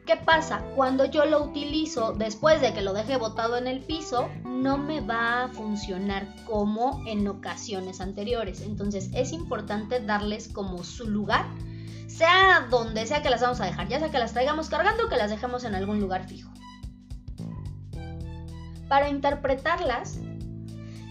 ¿Qué 0.10 0.18
pasa? 0.18 0.63
Cuando 0.75 1.06
yo 1.06 1.25
lo 1.25 1.44
utilizo 1.44 2.13
después 2.13 2.62
de 2.62 2.74
que 2.74 2.82
lo 2.82 2.94
dejé 2.94 3.18
botado 3.18 3.58
en 3.58 3.68
el 3.68 3.82
piso, 3.82 4.28
no 4.44 4.75
me 4.75 5.01
va 5.01 5.44
a 5.44 5.48
funcionar 5.50 6.25
como 6.46 7.04
en 7.06 7.28
ocasiones 7.28 8.01
anteriores. 8.01 8.62
Entonces 8.62 9.12
es 9.13 9.34
importante 9.34 10.00
darles 10.00 10.48
como 10.48 10.84
su 10.84 11.08
lugar 11.08 11.46
sea 12.08 12.66
donde 12.72 13.06
sea 13.06 13.22
que 13.22 13.30
las 13.30 13.42
vamos 13.42 13.62
a 13.62 13.66
dejar, 13.66 13.88
ya 13.88 14.00
sea 14.00 14.10
que 14.10 14.18
las 14.18 14.34
traigamos 14.34 14.68
cargando 14.68 15.06
o 15.06 15.10
que 15.10 15.16
las 15.16 15.30
dejemos 15.30 15.63
en 15.63 15.75
algún 15.75 16.00
lugar 16.00 16.28
fijo. 16.28 16.51
Para 18.88 19.10
interpretarlas, 19.10 20.18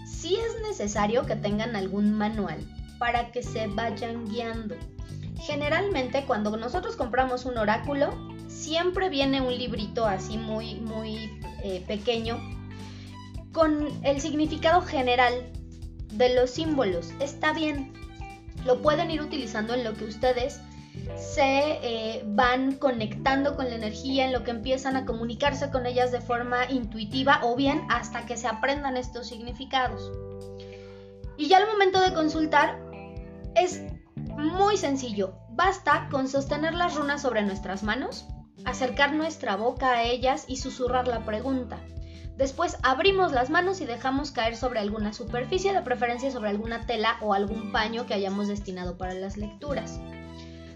sí 0.05 0.35
es 0.35 0.61
necesario 0.67 1.25
que 1.25 1.37
tengan 1.37 1.77
algún 1.77 2.17
manual 2.17 2.59
para 2.97 3.31
que 3.31 3.43
se 3.43 3.67
vayan 3.67 4.25
guiando. 4.25 4.75
Generalmente 5.37 6.25
cuando 6.25 6.57
nosotros 6.57 6.97
compramos 6.97 7.45
un 7.45 7.57
oráculo, 7.57 8.28
siempre 8.59 9.09
viene 9.09 9.41
un 9.41 9.57
librito 9.57 10.05
así 10.05 10.37
muy, 10.37 10.75
muy 10.75 11.39
eh, 11.63 11.83
pequeño 11.87 12.37
con 13.53 13.87
el 14.03 14.19
significado 14.19 14.81
general 14.81 15.33
de 16.13 16.35
los 16.35 16.51
símbolos. 16.51 17.11
Está 17.19 17.53
bien, 17.53 17.93
lo 18.65 18.81
pueden 18.81 19.11
ir 19.11 19.21
utilizando 19.21 19.73
en 19.73 19.85
lo 19.85 19.93
que 19.93 20.03
ustedes 20.03 20.59
se 21.15 21.79
eh, 21.81 22.23
van 22.25 22.73
conectando 22.73 23.55
con 23.55 23.69
la 23.69 23.75
energía, 23.75 24.25
en 24.25 24.33
lo 24.33 24.43
que 24.43 24.51
empiezan 24.51 24.97
a 24.97 25.05
comunicarse 25.05 25.71
con 25.71 25.85
ellas 25.85 26.11
de 26.11 26.19
forma 26.19 26.69
intuitiva 26.69 27.39
o 27.43 27.55
bien 27.55 27.83
hasta 27.89 28.25
que 28.25 28.35
se 28.35 28.47
aprendan 28.47 28.97
estos 28.97 29.27
significados. 29.27 30.11
Y 31.37 31.47
ya 31.47 31.57
al 31.57 31.67
momento 31.67 32.01
de 32.01 32.13
consultar 32.13 32.77
es 33.55 33.83
muy 34.37 34.75
sencillo. 34.75 35.35
Basta 35.51 36.09
con 36.11 36.27
sostener 36.27 36.73
las 36.73 36.95
runas 36.95 37.21
sobre 37.21 37.41
nuestras 37.41 37.83
manos, 37.83 38.25
acercar 38.65 39.13
nuestra 39.13 39.55
boca 39.55 39.91
a 39.91 40.03
ellas 40.03 40.45
y 40.47 40.57
susurrar 40.57 41.07
la 41.07 41.25
pregunta. 41.25 41.79
Después 42.37 42.77
abrimos 42.83 43.33
las 43.33 43.49
manos 43.49 43.81
y 43.81 43.85
dejamos 43.85 44.31
caer 44.31 44.55
sobre 44.55 44.79
alguna 44.79 45.11
superficie, 45.11 45.73
de 45.73 45.81
preferencia 45.81 46.31
sobre 46.31 46.49
alguna 46.49 46.85
tela 46.85 47.17
o 47.21 47.33
algún 47.33 47.73
paño 47.73 48.05
que 48.05 48.13
hayamos 48.13 48.47
destinado 48.47 48.97
para 48.97 49.13
las 49.13 49.35
lecturas. 49.35 49.99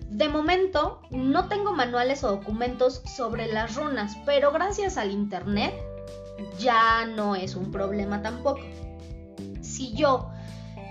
De 0.10 0.28
momento 0.28 1.02
no 1.10 1.48
tengo 1.48 1.72
manuales 1.72 2.24
o 2.26 2.32
documentos 2.32 3.02
sobre 3.16 3.48
las 3.48 3.76
runas, 3.76 4.18
pero 4.26 4.52
gracias 4.52 4.98
al 4.98 5.12
internet 5.12 5.74
ya 6.60 7.06
no 7.06 7.36
es 7.36 7.56
un 7.56 7.72
problema 7.72 8.22
tampoco. 8.22 8.60
Si 9.62 9.94
yo 9.94 10.33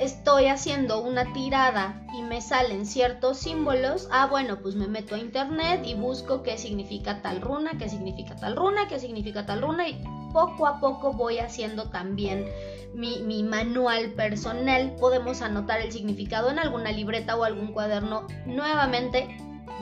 estoy 0.02 0.46
haciendo 0.46 1.00
una 1.00 1.32
tirada 1.32 2.04
y 2.12 2.22
me 2.22 2.40
salen 2.40 2.86
ciertos 2.86 3.38
símbolos, 3.38 4.08
ah 4.10 4.26
bueno, 4.26 4.58
pues 4.60 4.74
me 4.74 4.88
meto 4.88 5.14
a 5.14 5.18
internet 5.18 5.82
y 5.84 5.94
busco 5.94 6.42
qué 6.42 6.58
significa 6.58 7.22
tal 7.22 7.40
runa, 7.40 7.72
qué 7.78 7.88
significa 7.88 8.34
tal 8.36 8.56
runa, 8.56 8.88
qué 8.88 8.98
significa 8.98 9.46
tal 9.46 9.62
runa 9.62 9.88
y 9.88 10.02
poco 10.32 10.66
a 10.66 10.80
poco 10.80 11.12
voy 11.12 11.38
haciendo 11.38 11.90
también 11.90 12.48
mi, 12.94 13.42
manual 13.44 14.10
personal. 14.12 14.94
Podemos 14.98 15.40
anotar 15.40 15.80
el 15.80 15.92
significado 15.92 16.50
en 16.50 16.58
alguna 16.58 16.90
libreta 16.90 17.36
o 17.36 17.44
algún 17.44 17.72
cuaderno 17.72 18.26
nuevamente 18.44 19.36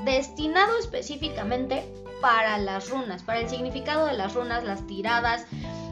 destinado 0.05 0.79
específicamente 0.79 1.85
para 2.21 2.59
las 2.59 2.91
runas, 2.91 3.23
para 3.23 3.41
el 3.41 3.49
significado 3.49 4.07
de 4.07 4.13
las 4.13 4.35
runas, 4.35 4.65
las 4.65 4.87
tiradas 4.87 5.47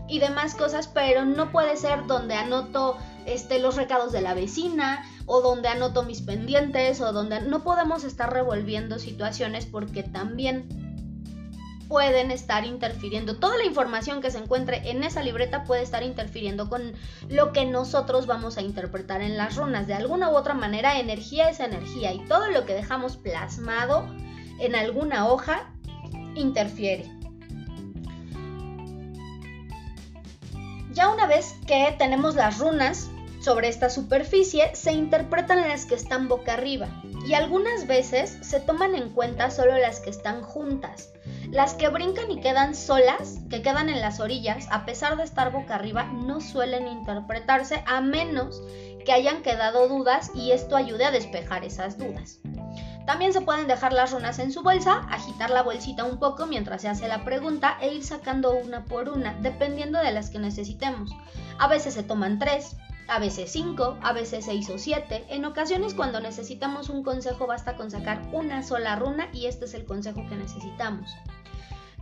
y 0.09 0.19
demás 0.19 0.55
cosas, 0.55 0.89
pero 0.89 1.25
no 1.25 1.53
puede 1.53 1.77
ser 1.77 2.07
donde 2.07 2.35
anoto 2.35 2.97
este, 3.27 3.59
los 3.59 3.77
recados 3.77 4.13
de 4.13 4.23
la 4.23 4.35
vecina 4.35 5.05
o 5.27 5.41
donde 5.41 5.69
anoto 5.69 6.03
mis 6.03 6.23
pendientes 6.23 7.01
o 7.01 7.13
donde 7.13 7.41
no 7.43 7.63
podemos 7.63 8.05
estar 8.05 8.33
revolviendo 8.33 8.99
situaciones 8.99 9.67
porque 9.67 10.03
también 10.03 10.67
pueden 11.89 12.31
estar 12.31 12.65
interfiriendo. 12.65 13.37
Toda 13.37 13.57
la 13.57 13.65
información 13.65 14.21
que 14.21 14.31
se 14.31 14.39
encuentre 14.39 14.91
en 14.91 15.03
esa 15.03 15.23
libreta 15.23 15.65
puede 15.65 15.83
estar 15.83 16.03
interfiriendo 16.03 16.69
con 16.69 16.93
lo 17.29 17.53
que 17.53 17.65
nosotros 17.65 18.27
vamos 18.27 18.59
a 18.59 18.63
interpretar 18.63 19.23
en 19.23 19.37
las 19.37 19.57
runas. 19.57 19.87
De 19.87 19.95
alguna 19.95 20.31
u 20.31 20.37
otra 20.37 20.55
manera, 20.55 21.01
energía 21.01 21.49
es 21.49 21.61
energía 21.61 22.13
y 22.13 22.21
todo 22.27 22.49
lo 22.49 22.67
que 22.67 22.75
dejamos 22.75 23.17
plasmado 23.17 24.07
en 24.61 24.75
alguna 24.75 25.27
hoja 25.29 25.73
interfiere. 26.35 27.18
Ya 30.99 31.11
una 31.11 31.29
vez 31.29 31.55
que 31.69 31.95
tenemos 31.97 32.35
las 32.35 32.59
runas 32.59 33.09
sobre 33.39 33.69
esta 33.69 33.89
superficie, 33.89 34.75
se 34.75 34.91
interpretan 34.91 35.61
las 35.61 35.87
que 35.87 35.95
están 35.95 36.27
boca 36.27 36.55
arriba 36.55 36.89
y 37.25 37.35
algunas 37.35 37.87
veces 37.87 38.37
se 38.41 38.59
toman 38.59 38.97
en 38.97 39.11
cuenta 39.11 39.53
solo 39.53 39.79
las 39.79 40.01
que 40.01 40.11
están 40.11 40.43
juntas. 40.43 41.13
Las 41.53 41.75
que 41.75 41.87
brincan 41.87 42.33
y 42.33 42.41
quedan 42.41 42.75
solas, 42.75 43.39
que 43.49 43.63
quedan 43.63 43.91
en 43.91 44.01
las 44.01 44.19
orillas, 44.19 44.67
a 44.73 44.85
pesar 44.87 45.17
de 45.17 45.23
estar 45.23 45.53
boca 45.53 45.77
arriba, 45.77 46.03
no 46.03 46.41
suelen 46.41 46.89
interpretarse 46.89 47.85
a 47.87 48.01
menos 48.01 48.61
que 49.07 49.13
hayan 49.13 49.43
quedado 49.43 49.87
dudas 49.87 50.33
y 50.35 50.51
esto 50.51 50.75
ayude 50.75 51.05
a 51.05 51.13
despejar 51.13 51.65
esas 51.65 51.97
dudas. 51.97 52.41
También 53.09 53.33
se 53.33 53.41
pueden 53.41 53.67
dejar 53.67 53.95
las 53.95 54.13
runas 54.13 54.39
en 54.39 54.53
su 54.53 54.63
bolsa, 54.63 55.07
agitar 55.09 55.49
la 55.49 55.63
bolsita 55.63 56.05
un 56.05 56.19
poco 56.19 56.47
mientras 56.47 56.83
se 56.83 56.91
hace 56.91 57.09
la 57.09 57.25
pregunta 57.25 57.79
e 57.81 57.95
ir 57.95 58.05
sacando 58.05 58.55
una 58.55 58.85
por 58.85 59.09
una, 59.09 59.33
dependiendo 59.41 59.99
de 59.99 60.13
las 60.13 60.29
que 60.29 60.39
necesitemos. 60.39 61.11
A 61.59 61.69
veces 61.69 61.95
se 61.95 62.03
toman 62.03 62.39
tres, 62.39 62.77
a 63.09 63.19
veces 63.19 63.51
cinco, 63.51 63.97
a 64.03 64.13
veces 64.13 64.45
seis 64.45 64.69
o 64.69 64.77
siete. 64.77 65.25
En 65.31 65.47
ocasiones 65.47 65.95
cuando 65.95 66.21
necesitamos 66.21 66.91
un 66.91 67.03
consejo 67.03 67.47
basta 67.47 67.79
con 67.79 67.91
sacar 67.91 68.21
una 68.31 68.63
sola 68.63 68.95
runa 68.97 69.31
y 69.33 69.47
este 69.47 69.65
es 69.65 69.73
el 69.73 69.87
consejo 69.87 70.27
que 70.29 70.37
necesitamos. 70.37 71.11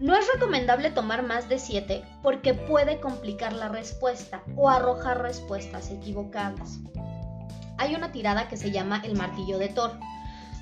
No 0.00 0.16
es 0.16 0.26
recomendable 0.34 0.90
tomar 0.90 1.22
más 1.22 1.48
de 1.48 1.60
7 1.60 2.04
porque 2.20 2.52
puede 2.52 2.98
complicar 2.98 3.52
la 3.52 3.68
respuesta 3.68 4.42
o 4.56 4.68
arrojar 4.68 5.22
respuestas 5.22 5.88
equivocadas. 5.92 6.80
Hay 7.78 7.94
una 7.94 8.10
tirada 8.10 8.48
que 8.48 8.56
se 8.56 8.72
llama 8.72 9.00
el 9.04 9.16
martillo 9.16 9.56
de 9.58 9.68
Thor, 9.68 9.92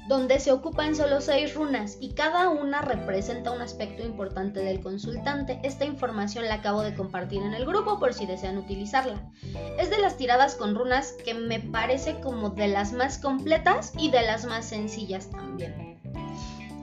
donde 0.07 0.39
se 0.39 0.53
ocupan 0.53 0.95
solo 0.95 1.21
6 1.21 1.55
runas 1.55 1.97
y 2.01 2.13
cada 2.13 2.51
una 2.51 2.83
representa 2.83 3.51
un 3.51 3.63
aspecto 3.63 4.03
importante 4.03 4.61
del 4.61 4.81
consultante. 4.81 5.61
Esta 5.63 5.87
información 5.87 6.45
la 6.45 6.57
acabo 6.57 6.83
de 6.83 6.95
compartir 6.95 7.43
en 7.43 7.55
el 7.55 7.65
grupo 7.65 7.99
por 7.99 8.13
si 8.13 8.27
desean 8.27 8.59
utilizarla. 8.59 9.31
Es 9.79 9.91
de 9.91 9.99
las 9.99 10.17
tiradas 10.17 10.57
con 10.57 10.75
runas 10.75 11.13
que 11.25 11.35
me 11.35 11.61
parece 11.61 12.21
como 12.21 12.51
de 12.51 12.69
las 12.69 12.93
más 12.93 13.19
completas 13.19 13.93
y 13.97 14.11
de 14.11 14.23
las 14.23 14.45
más 14.45 14.67
sencillas 14.67 15.31
también. 15.31 16.01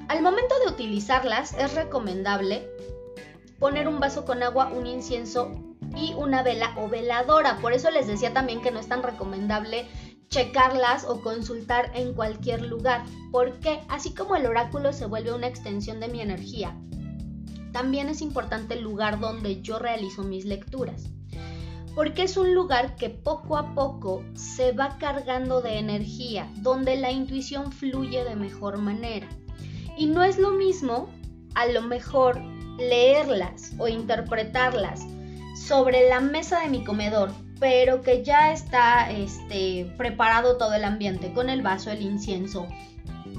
Al 0.07 0.21
momento 0.21 0.55
de 0.65 0.71
utilizarlas 0.71 1.53
es 1.53 1.73
recomendable 1.75 2.67
poner 3.59 3.87
un 3.87 3.99
vaso 3.99 4.25
con 4.25 4.41
agua, 4.41 4.71
un 4.73 4.87
incienso 4.87 5.51
y 5.95 6.13
una 6.15 6.41
vela 6.41 6.73
o 6.77 6.89
veladora. 6.89 7.57
Por 7.57 7.73
eso 7.73 7.91
les 7.91 8.07
decía 8.07 8.33
también 8.33 8.61
que 8.61 8.71
no 8.71 8.79
es 8.79 8.87
tan 8.87 9.03
recomendable 9.03 9.87
checarlas 10.31 11.03
o 11.03 11.21
consultar 11.21 11.91
en 11.93 12.13
cualquier 12.13 12.61
lugar, 12.63 13.03
porque 13.31 13.81
así 13.89 14.13
como 14.15 14.35
el 14.35 14.45
oráculo 14.45 14.93
se 14.93 15.05
vuelve 15.05 15.33
una 15.33 15.47
extensión 15.47 15.99
de 15.99 16.07
mi 16.07 16.21
energía, 16.21 16.75
también 17.73 18.09
es 18.09 18.21
importante 18.21 18.75
el 18.75 18.81
lugar 18.81 19.19
donde 19.19 19.61
yo 19.61 19.77
realizo 19.77 20.23
mis 20.23 20.45
lecturas, 20.45 21.09
porque 21.95 22.23
es 22.23 22.37
un 22.37 22.55
lugar 22.55 22.95
que 22.95 23.09
poco 23.09 23.57
a 23.57 23.75
poco 23.75 24.23
se 24.33 24.71
va 24.71 24.97
cargando 24.97 25.61
de 25.61 25.77
energía, 25.77 26.49
donde 26.57 26.95
la 26.95 27.11
intuición 27.11 27.73
fluye 27.73 28.23
de 28.23 28.35
mejor 28.35 28.77
manera. 28.77 29.27
Y 29.97 30.05
no 30.05 30.23
es 30.23 30.37
lo 30.37 30.51
mismo, 30.51 31.09
a 31.55 31.65
lo 31.65 31.81
mejor, 31.81 32.41
leerlas 32.77 33.73
o 33.77 33.89
interpretarlas 33.89 35.05
sobre 35.55 36.07
la 36.07 36.21
mesa 36.21 36.61
de 36.61 36.69
mi 36.69 36.85
comedor, 36.85 37.31
pero 37.61 38.01
que 38.01 38.23
ya 38.23 38.51
está 38.51 39.11
este, 39.11 39.85
preparado 39.95 40.57
todo 40.57 40.73
el 40.73 40.83
ambiente 40.83 41.31
con 41.31 41.47
el 41.47 41.61
vaso, 41.61 41.91
el 41.91 42.01
incienso, 42.01 42.67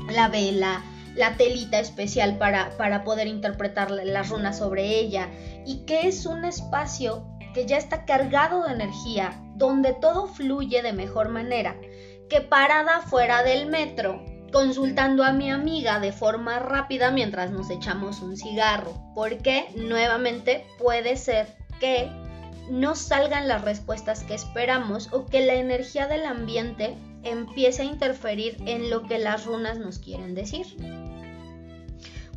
la 0.08 0.28
vela, 0.28 0.84
la 1.16 1.36
telita 1.36 1.80
especial 1.80 2.38
para, 2.38 2.70
para 2.78 3.02
poder 3.02 3.26
interpretar 3.26 3.90
las 3.90 4.28
runas 4.28 4.58
sobre 4.58 5.00
ella 5.00 5.28
y 5.66 5.84
que 5.86 6.06
es 6.06 6.24
un 6.24 6.44
espacio 6.44 7.26
que 7.52 7.66
ya 7.66 7.76
está 7.76 8.04
cargado 8.04 8.62
de 8.62 8.74
energía, 8.74 9.42
donde 9.56 9.92
todo 9.92 10.28
fluye 10.28 10.82
de 10.82 10.92
mejor 10.92 11.28
manera 11.28 11.74
que 12.30 12.40
parada 12.40 13.00
fuera 13.00 13.42
del 13.42 13.66
metro 13.66 14.24
consultando 14.52 15.24
a 15.24 15.32
mi 15.32 15.50
amiga 15.50 15.98
de 15.98 16.12
forma 16.12 16.60
rápida 16.60 17.10
mientras 17.10 17.50
nos 17.50 17.70
echamos 17.70 18.20
un 18.20 18.36
cigarro, 18.36 18.94
porque 19.16 19.66
nuevamente 19.74 20.64
puede 20.78 21.16
ser 21.16 21.48
que 21.80 22.08
no 22.72 22.94
salgan 22.94 23.48
las 23.48 23.60
respuestas 23.60 24.24
que 24.24 24.32
esperamos 24.32 25.10
o 25.12 25.26
que 25.26 25.44
la 25.44 25.56
energía 25.56 26.06
del 26.06 26.24
ambiente 26.24 26.96
empiece 27.22 27.82
a 27.82 27.84
interferir 27.84 28.56
en 28.64 28.88
lo 28.88 29.02
que 29.02 29.18
las 29.18 29.44
runas 29.44 29.78
nos 29.78 29.98
quieren 29.98 30.34
decir. 30.34 30.66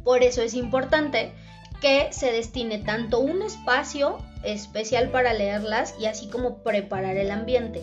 Por 0.04 0.24
eso 0.24 0.42
es 0.42 0.54
importante 0.54 1.34
que 1.80 2.10
se 2.12 2.34
destine 2.34 2.80
tanto 2.80 3.22
un 3.22 3.44
espacio 3.44 4.18
especial 4.44 5.10
para 5.10 5.32
leerlas 5.32 5.96
y 6.01 6.08
así 6.08 6.27
como 6.27 6.63
preparar 6.63 7.15
el 7.15 7.32
ambiente. 7.32 7.82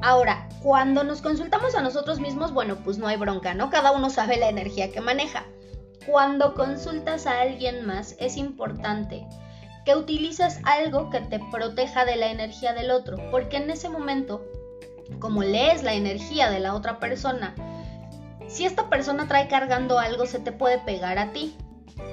Ahora, 0.00 0.48
cuando 0.62 1.04
nos 1.04 1.20
consultamos 1.20 1.74
a 1.74 1.82
nosotros 1.82 2.18
mismos, 2.18 2.54
bueno, 2.54 2.76
pues 2.82 2.96
no 2.96 3.08
hay 3.08 3.18
bronca, 3.18 3.52
¿no? 3.52 3.68
Cada 3.68 3.92
uno 3.92 4.08
sabe 4.08 4.38
la 4.38 4.48
energía 4.48 4.90
que 4.90 5.02
maneja. 5.02 5.44
Cuando 6.06 6.54
consultas 6.54 7.26
a 7.26 7.42
alguien 7.42 7.84
más, 7.84 8.16
es 8.18 8.38
importante 8.38 9.26
que 9.88 9.96
utilices 9.96 10.60
algo 10.64 11.08
que 11.08 11.20
te 11.20 11.40
proteja 11.50 12.04
de 12.04 12.16
la 12.16 12.30
energía 12.30 12.74
del 12.74 12.90
otro, 12.90 13.16
porque 13.30 13.56
en 13.56 13.70
ese 13.70 13.88
momento, 13.88 14.44
como 15.18 15.42
lees 15.42 15.82
la 15.82 15.94
energía 15.94 16.50
de 16.50 16.60
la 16.60 16.74
otra 16.74 17.00
persona, 17.00 17.54
si 18.48 18.66
esta 18.66 18.90
persona 18.90 19.28
trae 19.28 19.48
cargando 19.48 19.98
algo, 19.98 20.26
se 20.26 20.40
te 20.40 20.52
puede 20.52 20.76
pegar 20.76 21.16
a 21.16 21.32
ti. 21.32 21.56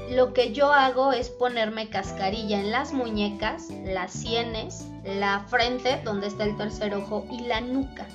Lo 0.10 0.32
que 0.32 0.54
yo 0.54 0.72
hago 0.72 1.12
es 1.12 1.30
ponerme 1.30 1.90
cascarilla 1.90 2.62
en 2.62 2.72
las 2.72 2.94
muñecas, 2.94 3.68
las 3.84 4.14
sienes, 4.14 4.88
la 5.04 5.42
frente, 5.50 6.00
donde 6.06 6.28
está 6.28 6.46
el 6.46 6.56
tercer 6.56 6.96
ojo, 6.96 7.26
y 7.30 7.42
la 7.42 7.60
nuca. 7.60 8.08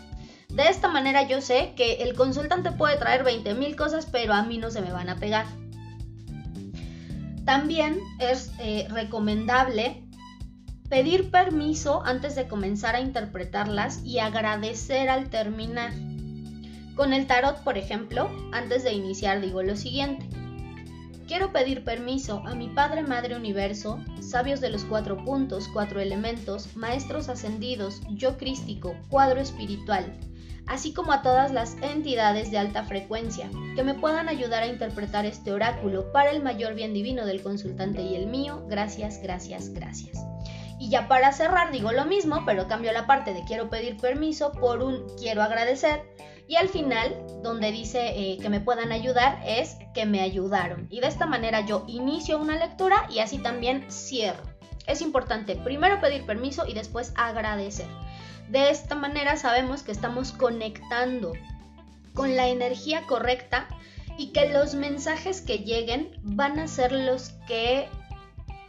De 0.48 0.68
esta 0.70 0.88
manera 0.88 1.24
yo 1.24 1.42
sé 1.42 1.74
que 1.76 2.02
el 2.02 2.14
consultante 2.14 2.72
puede 2.72 2.96
traer 2.96 3.24
20 3.24 3.52
mil 3.52 3.76
cosas, 3.76 4.06
pero 4.10 4.32
a 4.32 4.42
mí 4.42 4.56
no 4.56 4.70
se 4.70 4.80
me 4.80 4.90
van 4.90 5.10
a 5.10 5.16
pegar. 5.16 5.44
También 7.50 7.98
es 8.20 8.52
eh, 8.60 8.86
recomendable 8.90 10.04
pedir 10.88 11.32
permiso 11.32 12.00
antes 12.04 12.36
de 12.36 12.46
comenzar 12.46 12.94
a 12.94 13.00
interpretarlas 13.00 14.04
y 14.04 14.20
agradecer 14.20 15.08
al 15.08 15.30
terminar. 15.30 15.92
Con 16.94 17.12
el 17.12 17.26
tarot, 17.26 17.64
por 17.64 17.76
ejemplo, 17.76 18.30
antes 18.52 18.84
de 18.84 18.92
iniciar 18.92 19.40
digo 19.40 19.64
lo 19.64 19.74
siguiente. 19.74 20.28
Quiero 21.30 21.52
pedir 21.52 21.84
permiso 21.84 22.42
a 22.44 22.56
mi 22.56 22.66
Padre 22.70 23.02
Madre 23.02 23.36
Universo, 23.36 24.00
sabios 24.20 24.60
de 24.60 24.68
los 24.68 24.82
cuatro 24.82 25.16
puntos, 25.24 25.68
cuatro 25.72 26.00
elementos, 26.00 26.74
maestros 26.74 27.28
ascendidos, 27.28 28.00
yo 28.10 28.36
crístico, 28.36 28.96
cuadro 29.08 29.40
espiritual, 29.40 30.12
así 30.66 30.92
como 30.92 31.12
a 31.12 31.22
todas 31.22 31.52
las 31.52 31.76
entidades 31.82 32.50
de 32.50 32.58
alta 32.58 32.82
frecuencia, 32.82 33.48
que 33.76 33.84
me 33.84 33.94
puedan 33.94 34.28
ayudar 34.28 34.64
a 34.64 34.66
interpretar 34.66 35.24
este 35.24 35.52
oráculo 35.52 36.10
para 36.10 36.32
el 36.32 36.42
mayor 36.42 36.74
bien 36.74 36.92
divino 36.92 37.24
del 37.24 37.44
consultante 37.44 38.02
y 38.02 38.16
el 38.16 38.26
mío. 38.26 38.66
Gracias, 38.68 39.22
gracias, 39.22 39.72
gracias. 39.72 40.18
Y 40.80 40.90
ya 40.90 41.06
para 41.06 41.30
cerrar 41.30 41.70
digo 41.70 41.92
lo 41.92 42.06
mismo, 42.06 42.42
pero 42.44 42.66
cambio 42.66 42.90
la 42.90 43.06
parte 43.06 43.34
de 43.34 43.44
quiero 43.44 43.70
pedir 43.70 43.98
permiso 43.98 44.50
por 44.50 44.82
un 44.82 45.06
quiero 45.16 45.44
agradecer 45.44 46.02
Y 46.50 46.56
al 46.56 46.68
final, 46.68 47.14
donde 47.44 47.70
dice 47.70 48.08
eh, 48.08 48.36
que 48.42 48.48
me 48.48 48.58
puedan 48.58 48.90
ayudar, 48.90 49.40
es 49.46 49.76
que 49.94 50.04
me 50.04 50.20
ayudaron. 50.20 50.88
Y 50.90 50.98
de 50.98 51.06
esta 51.06 51.24
manera 51.24 51.64
yo 51.64 51.84
inicio 51.86 52.40
una 52.40 52.58
lectura 52.58 53.06
y 53.08 53.20
así 53.20 53.38
también 53.38 53.86
cierro. 53.88 54.42
Es 54.88 55.00
importante 55.00 55.54
primero 55.54 56.00
pedir 56.00 56.26
permiso 56.26 56.66
y 56.66 56.74
después 56.74 57.12
agradecer. 57.14 57.86
De 58.48 58.68
esta 58.68 58.96
manera 58.96 59.36
sabemos 59.36 59.84
que 59.84 59.92
estamos 59.92 60.32
conectando 60.32 61.34
con 62.14 62.34
la 62.34 62.48
energía 62.48 63.02
correcta 63.06 63.68
y 64.18 64.32
que 64.32 64.48
los 64.48 64.74
mensajes 64.74 65.42
que 65.42 65.58
lleguen 65.58 66.18
van 66.24 66.58
a 66.58 66.66
ser 66.66 66.90
los 66.90 67.28
que 67.46 67.86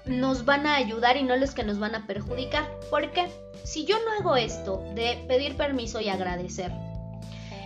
nos 0.06 0.46
van 0.46 0.68
a 0.68 0.76
ayudar 0.76 1.18
y 1.18 1.24
no 1.24 1.36
los 1.36 1.56
que 1.56 1.64
nos 1.64 1.80
van 1.80 1.96
a 1.96 2.06
perjudicar. 2.06 2.64
¿Por 2.92 3.12
qué? 3.12 3.28
Si 3.64 3.86
yo 3.86 3.98
no 4.06 4.20
hago 4.20 4.36
esto 4.36 4.84
de 4.94 5.26
pedir 5.28 5.58
permiso 5.58 6.00
y 6.00 6.10
agradecer, 6.10 6.72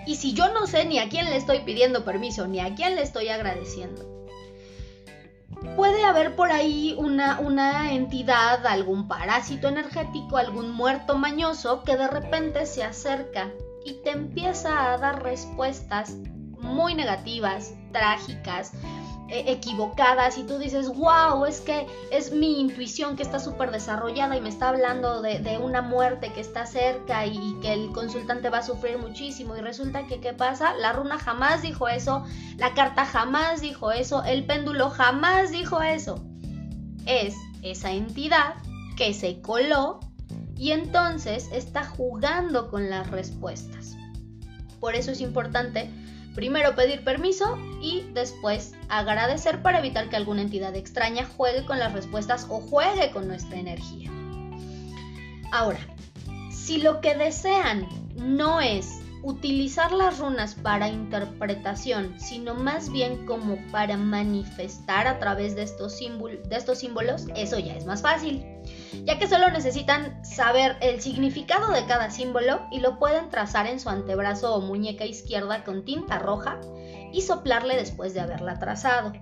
y 0.05 0.15
si 0.15 0.33
yo 0.33 0.53
no 0.53 0.67
sé 0.67 0.85
ni 0.85 0.99
a 0.99 1.09
quién 1.09 1.25
le 1.25 1.37
estoy 1.37 1.59
pidiendo 1.59 2.05
permiso 2.05 2.47
ni 2.47 2.59
a 2.59 2.75
quién 2.75 2.95
le 2.95 3.01
estoy 3.01 3.29
agradeciendo, 3.29 4.15
puede 5.75 6.03
haber 6.03 6.35
por 6.35 6.51
ahí 6.51 6.95
una, 6.97 7.39
una 7.39 7.93
entidad, 7.93 8.65
algún 8.65 9.07
parásito 9.07 9.67
energético, 9.67 10.37
algún 10.37 10.71
muerto 10.71 11.17
mañoso 11.17 11.83
que 11.83 11.97
de 11.97 12.07
repente 12.07 12.65
se 12.65 12.83
acerca 12.83 13.51
y 13.83 13.93
te 14.03 14.11
empieza 14.11 14.93
a 14.93 14.97
dar 14.97 15.23
respuestas 15.23 16.15
muy 16.59 16.95
negativas, 16.95 17.73
trágicas, 17.91 18.73
equivocadas 19.29 20.37
y 20.37 20.43
tú 20.43 20.59
dices, 20.59 20.87
wow, 20.89 21.45
es 21.45 21.59
que 21.61 21.87
es 22.11 22.31
mi 22.31 22.59
intuición 22.61 23.15
que 23.15 23.23
está 23.23 23.39
súper 23.39 23.71
desarrollada 23.71 24.37
y 24.37 24.41
me 24.41 24.49
está 24.49 24.69
hablando 24.69 25.21
de, 25.21 25.59
una 25.61 25.81
muerte 25.81 26.31
que 26.33 26.41
está 26.41 26.65
cerca 26.65 27.25
y, 27.25 27.57
que 27.61 27.73
el 27.73 27.91
consultante 27.91 28.49
va 28.49 28.59
a 28.59 28.63
sufrir 28.63 28.97
muchísimo 28.97 29.55
y 29.55 29.61
resulta 29.61 30.05
que, 30.05 30.19
¿qué 30.19 30.33
pasa? 30.33 30.75
La 30.75 30.93
runa 30.93 31.17
jamás 31.17 31.61
dijo 31.61 31.87
eso, 31.87 32.23
la 32.57 32.73
carta 32.73 33.05
jamás 33.05 33.61
dijo 33.61 33.91
eso, 33.91 34.23
el 34.23 34.45
péndulo 34.45 34.89
jamás 34.89 35.51
dijo 35.51 35.81
eso. 35.81 36.23
Es 37.05 37.35
esa 37.63 37.91
entidad 37.91 38.55
que 38.95 39.13
se 39.13 39.41
coló 39.41 39.99
y 40.55 40.71
entonces 40.71 41.49
está 41.51 41.83
jugando 41.83 42.69
con 42.69 42.89
las 42.89 43.09
respuestas. 43.09 43.95
Por 44.79 44.95
eso 44.95 45.11
es 45.11 45.21
importante 45.21 45.89
Primero 46.35 46.75
pedir 46.75 47.03
permiso 47.03 47.57
y 47.81 48.09
después 48.13 48.73
agradecer 48.89 49.61
para 49.61 49.79
evitar 49.79 50.09
que 50.09 50.17
alguna 50.17 50.41
entidad 50.41 50.75
extraña 50.75 51.25
juegue 51.25 51.65
con 51.65 51.79
las 51.79 51.93
respuestas 51.93 52.45
o 52.49 52.59
juegue 52.59 53.11
con 53.11 53.27
nuestra 53.27 53.57
energía. 53.57 54.11
Ahora, 55.51 55.79
si 56.51 56.81
lo 56.81 56.99
que 56.99 57.15
desean 57.15 57.87
no 58.15 58.59
es 58.59 58.99
utilizar 59.23 59.91
las 59.91 60.19
runas 60.19 60.53
para 60.55 60.87
interpretación, 60.87 62.19
sino 62.19 62.53
más 62.53 62.91
bien 62.91 63.25
como 63.25 63.57
para 63.71 63.97
manifestar 63.97 65.07
a 65.07 65.17
través 65.17 65.55
de 65.55 65.63
estos, 65.63 65.97
símbolos, 65.97 67.25
eso 67.35 67.57
ya 67.57 67.75
es 67.75 67.85
más 67.85 68.01
fácil, 68.01 68.45
ya 69.05 69.19
que 69.19 69.27
solo 69.27 69.49
necesitan 69.51 70.25
saber 70.25 70.77
el 70.81 71.01
significado 71.01 71.71
de 71.71 71.85
cada 71.85 72.09
símbolo 72.11 72.61
y 72.71 72.79
lo 72.79 72.99
pueden 72.99 73.29
trazar 73.29 73.67
en 73.67 73.79
su 73.79 73.89
antebrazo 73.89 74.55
o 74.55 74.61
muñeca 74.61 75.05
izquierda 75.05 75.63
con 75.63 75.85
tinta 75.85 76.19
roja 76.19 76.59
y 77.11 77.21
soplarle 77.21 77.75
después 77.75 78.13
de 78.13 78.21
haberla 78.21 78.59
trazado. 78.59 79.13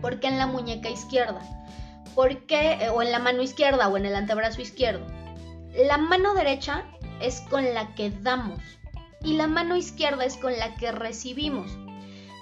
¿Por 0.00 0.20
qué 0.20 0.28
en 0.28 0.38
la 0.38 0.46
muñeca 0.46 0.90
izquierda? 0.90 1.40
¿Por 2.14 2.46
qué, 2.46 2.72
eh, 2.72 2.88
o 2.90 3.02
en 3.02 3.12
la 3.12 3.18
mano 3.18 3.42
izquierda 3.42 3.88
o 3.88 3.96
en 3.96 4.06
el 4.06 4.14
antebrazo 4.14 4.60
izquierdo? 4.60 5.06
La 5.74 5.98
mano 5.98 6.34
derecha 6.34 6.84
es 7.20 7.40
con 7.42 7.74
la 7.74 7.94
que 7.94 8.10
damos, 8.10 8.60
y 9.22 9.34
la 9.34 9.46
mano 9.46 9.76
izquierda 9.76 10.24
es 10.24 10.36
con 10.36 10.56
la 10.56 10.74
que 10.74 10.92
recibimos. 10.92 11.70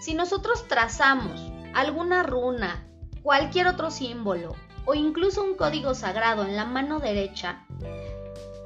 Si 0.00 0.14
nosotros 0.14 0.68
trazamos 0.68 1.52
alguna 1.75 2.23
runa, 2.23 2.87
cualquier 3.23 3.66
otro 3.66 3.90
símbolo 3.90 4.54
o 4.87 4.95
incluso 4.95 5.45
un 5.45 5.57
código 5.57 5.95
sagrado 5.95 6.45
en 6.45 6.57
la 6.57 6.64
mano 6.64 7.00
derecha, 7.00 7.66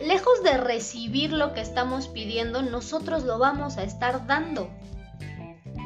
lejos 0.00 0.43
de 0.43 0.57
recibir 0.57 1.33
lo 1.33 1.52
que 1.52 1.61
estamos 1.61 2.09
pidiendo, 2.09 2.63
nosotros 2.63 3.25
lo 3.25 3.39
vamos 3.39 3.76
a 3.76 3.83
estar 3.83 4.26
dando. 4.26 4.71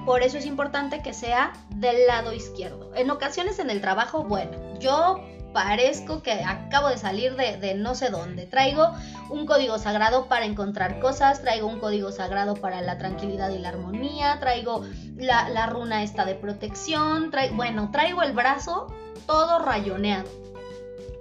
Por 0.04 0.22
eso 0.22 0.36
es 0.36 0.44
importante 0.44 1.02
que 1.02 1.14
sea 1.14 1.52
del 1.70 2.06
lado 2.06 2.32
izquierdo. 2.34 2.94
En 2.94 3.10
ocasiones 3.10 3.58
en 3.58 3.70
el 3.70 3.80
trabajo, 3.80 4.24
bueno, 4.24 4.78
yo 4.78 5.24
parezco 5.54 6.20
que 6.20 6.32
acabo 6.32 6.88
de 6.88 6.98
salir 6.98 7.36
de, 7.36 7.74
no 7.76 7.94
sé 7.94 8.10
dónde. 8.10 8.44
Traigo 8.44 8.90
un 9.30 9.46
código 9.46 9.78
sagrado 9.78 10.26
para 10.26 10.44
encontrar 10.44 11.00
cosas, 11.00 11.40
traigo 11.40 11.68
un 11.68 11.78
código 11.78 12.12
sagrado 12.12 12.56
para 12.56 12.82
la 12.82 12.98
tranquilidad 12.98 13.50
y 13.50 13.58
la 13.58 13.70
armonía, 13.70 14.38
traigo 14.40 14.84
la, 15.16 15.66
runa 15.66 16.02
esta 16.02 16.26
de 16.26 16.34
protección, 16.34 17.30
bueno, 17.52 17.90
traigo 17.90 18.22
el 18.22 18.32
brazo 18.32 18.92
todo 19.26 19.60
rayoneado. 19.60 20.28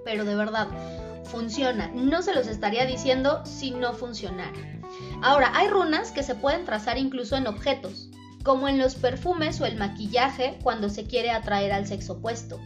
Pero 0.03 0.25
de 0.25 0.35
verdad, 0.35 0.67
funciona. 1.25 1.89
No 1.93 2.21
se 2.21 2.33
los 2.33 2.47
estaría 2.47 2.85
diciendo 2.85 3.45
si 3.45 3.71
no 3.71 3.93
funcionara. 3.93 4.81
Ahora, 5.21 5.51
hay 5.53 5.69
runas 5.69 6.11
que 6.11 6.23
se 6.23 6.35
pueden 6.35 6.65
trazar 6.65 6.97
incluso 6.97 7.37
en 7.37 7.47
objetos, 7.47 8.09
como 8.43 8.67
en 8.67 8.79
los 8.79 8.95
perfumes 8.95 9.61
o 9.61 9.65
el 9.65 9.77
maquillaje 9.77 10.57
cuando 10.63 10.89
se 10.89 11.05
quiere 11.05 11.31
atraer 11.31 11.71
al 11.71 11.87
sexo 11.87 12.13
opuesto 12.13 12.59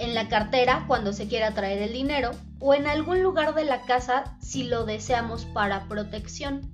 en 0.00 0.14
la 0.14 0.28
cartera 0.28 0.84
cuando 0.88 1.12
se 1.12 1.28
quiera 1.28 1.52
traer 1.52 1.82
el 1.82 1.92
dinero 1.92 2.30
o 2.58 2.74
en 2.74 2.86
algún 2.86 3.22
lugar 3.22 3.54
de 3.54 3.64
la 3.64 3.82
casa 3.82 4.36
si 4.40 4.64
lo 4.64 4.84
deseamos 4.84 5.44
para 5.44 5.86
protección. 5.88 6.70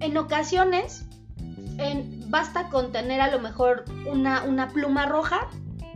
En 0.00 0.16
ocasiones 0.16 1.06
basta 2.26 2.68
con 2.68 2.92
tener 2.92 3.20
a 3.20 3.30
lo 3.30 3.38
mejor 3.38 3.84
una, 4.06 4.42
una 4.42 4.68
pluma 4.68 5.06
roja 5.06 5.48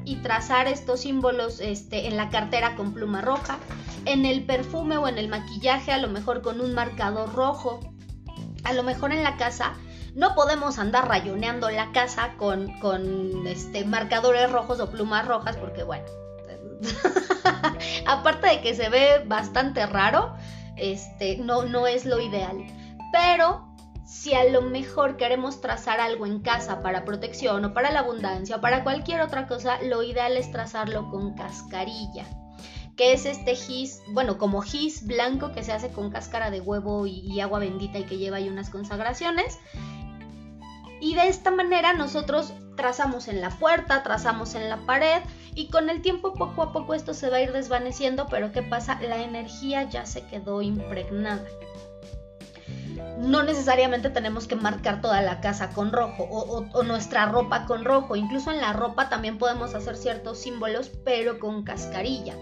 y 0.04 0.16
trazar 0.16 0.68
estos 0.68 1.00
símbolos 1.00 1.60
este, 1.60 2.06
en 2.06 2.16
la 2.16 2.30
cartera 2.30 2.76
con 2.76 2.92
pluma 2.92 3.20
roja, 3.20 3.58
en 4.04 4.24
el 4.24 4.44
perfume 4.44 4.96
o 4.96 5.08
en 5.08 5.18
el 5.18 5.28
maquillaje 5.28 5.92
a 5.92 5.98
lo 5.98 6.08
mejor 6.08 6.42
con 6.42 6.60
un 6.60 6.72
marcador 6.72 7.32
rojo, 7.34 7.80
a 8.64 8.72
lo 8.72 8.82
mejor 8.82 9.12
en 9.12 9.22
la 9.22 9.36
casa 9.36 9.74
no 10.14 10.34
podemos 10.34 10.78
andar 10.78 11.08
rayoneando 11.08 11.70
la 11.70 11.92
casa 11.92 12.34
con, 12.36 12.78
con 12.80 13.46
este, 13.46 13.84
marcadores 13.84 14.50
rojos 14.50 14.80
o 14.80 14.90
plumas 14.90 15.26
rojas 15.26 15.56
porque 15.56 15.82
bueno, 15.82 16.04
aparte 18.06 18.46
de 18.48 18.60
que 18.60 18.74
se 18.74 18.88
ve 18.88 19.24
bastante 19.26 19.86
raro, 19.86 20.34
este, 20.76 21.38
no, 21.38 21.64
no 21.64 21.86
es 21.86 22.04
lo 22.04 22.20
ideal. 22.20 22.58
Pero 23.12 23.68
si 24.06 24.34
a 24.34 24.44
lo 24.44 24.62
mejor 24.62 25.16
queremos 25.16 25.60
trazar 25.60 26.00
algo 26.00 26.26
en 26.26 26.40
casa 26.40 26.82
para 26.82 27.04
protección 27.04 27.64
o 27.64 27.74
para 27.74 27.90
la 27.90 28.00
abundancia 28.00 28.56
o 28.56 28.60
para 28.60 28.84
cualquier 28.84 29.20
otra 29.20 29.46
cosa, 29.46 29.80
lo 29.82 30.02
ideal 30.02 30.36
es 30.36 30.50
trazarlo 30.50 31.10
con 31.10 31.34
cascarilla 31.34 32.26
que 32.96 33.14
es 33.14 33.24
este 33.24 33.54
gis, 33.54 34.02
bueno, 34.12 34.36
como 34.36 34.60
gis 34.60 35.06
blanco 35.06 35.52
que 35.52 35.62
se 35.62 35.72
hace 35.72 35.88
con 35.88 36.10
cáscara 36.10 36.50
de 36.50 36.60
huevo 36.60 37.06
y, 37.06 37.20
y, 37.20 37.40
agua 37.40 37.58
bendita 37.58 37.98
y 37.98 38.04
que 38.04 38.18
lleva 38.18 38.36
ahí 38.36 38.50
unas 38.50 38.68
consagraciones. 38.68 39.58
Y 41.02 41.16
de 41.16 41.26
esta 41.26 41.50
manera 41.50 41.94
nosotros 41.94 42.54
trazamos 42.76 43.26
en 43.26 43.40
la 43.40 43.50
puerta, 43.50 44.04
trazamos 44.04 44.54
en 44.54 44.68
la 44.68 44.86
pared 44.86 45.20
y 45.52 45.66
con 45.66 45.90
el 45.90 46.00
tiempo 46.00 46.32
poco 46.32 46.62
a 46.62 46.72
poco 46.72 46.94
esto 46.94 47.12
se 47.12 47.28
va 47.28 47.38
a 47.38 47.42
ir 47.42 47.50
desvaneciendo, 47.50 48.28
pero 48.30 48.52
¿qué 48.52 48.62
pasa? 48.62 49.00
La 49.00 49.20
energía 49.20 49.82
ya 49.82 50.06
se 50.06 50.24
quedó 50.24 50.62
impregnada. 50.62 51.44
No 53.22 53.44
necesariamente 53.44 54.10
tenemos 54.10 54.48
que 54.48 54.56
marcar 54.56 55.00
toda 55.00 55.22
la 55.22 55.40
casa 55.40 55.70
con 55.70 55.92
rojo 55.92 56.24
o, 56.24 56.82
nuestra 56.82 57.26
ropa 57.26 57.66
con 57.66 57.84
rojo. 57.84 58.16
Incluso 58.16 58.50
en 58.50 58.60
la 58.60 58.72
ropa 58.72 59.08
también 59.08 59.38
podemos 59.38 59.74
hacer 59.74 59.96
ciertos 59.96 60.38
símbolos, 60.38 60.90
pero 61.04 61.38
con 61.38 61.62
cascarilla 61.62 62.34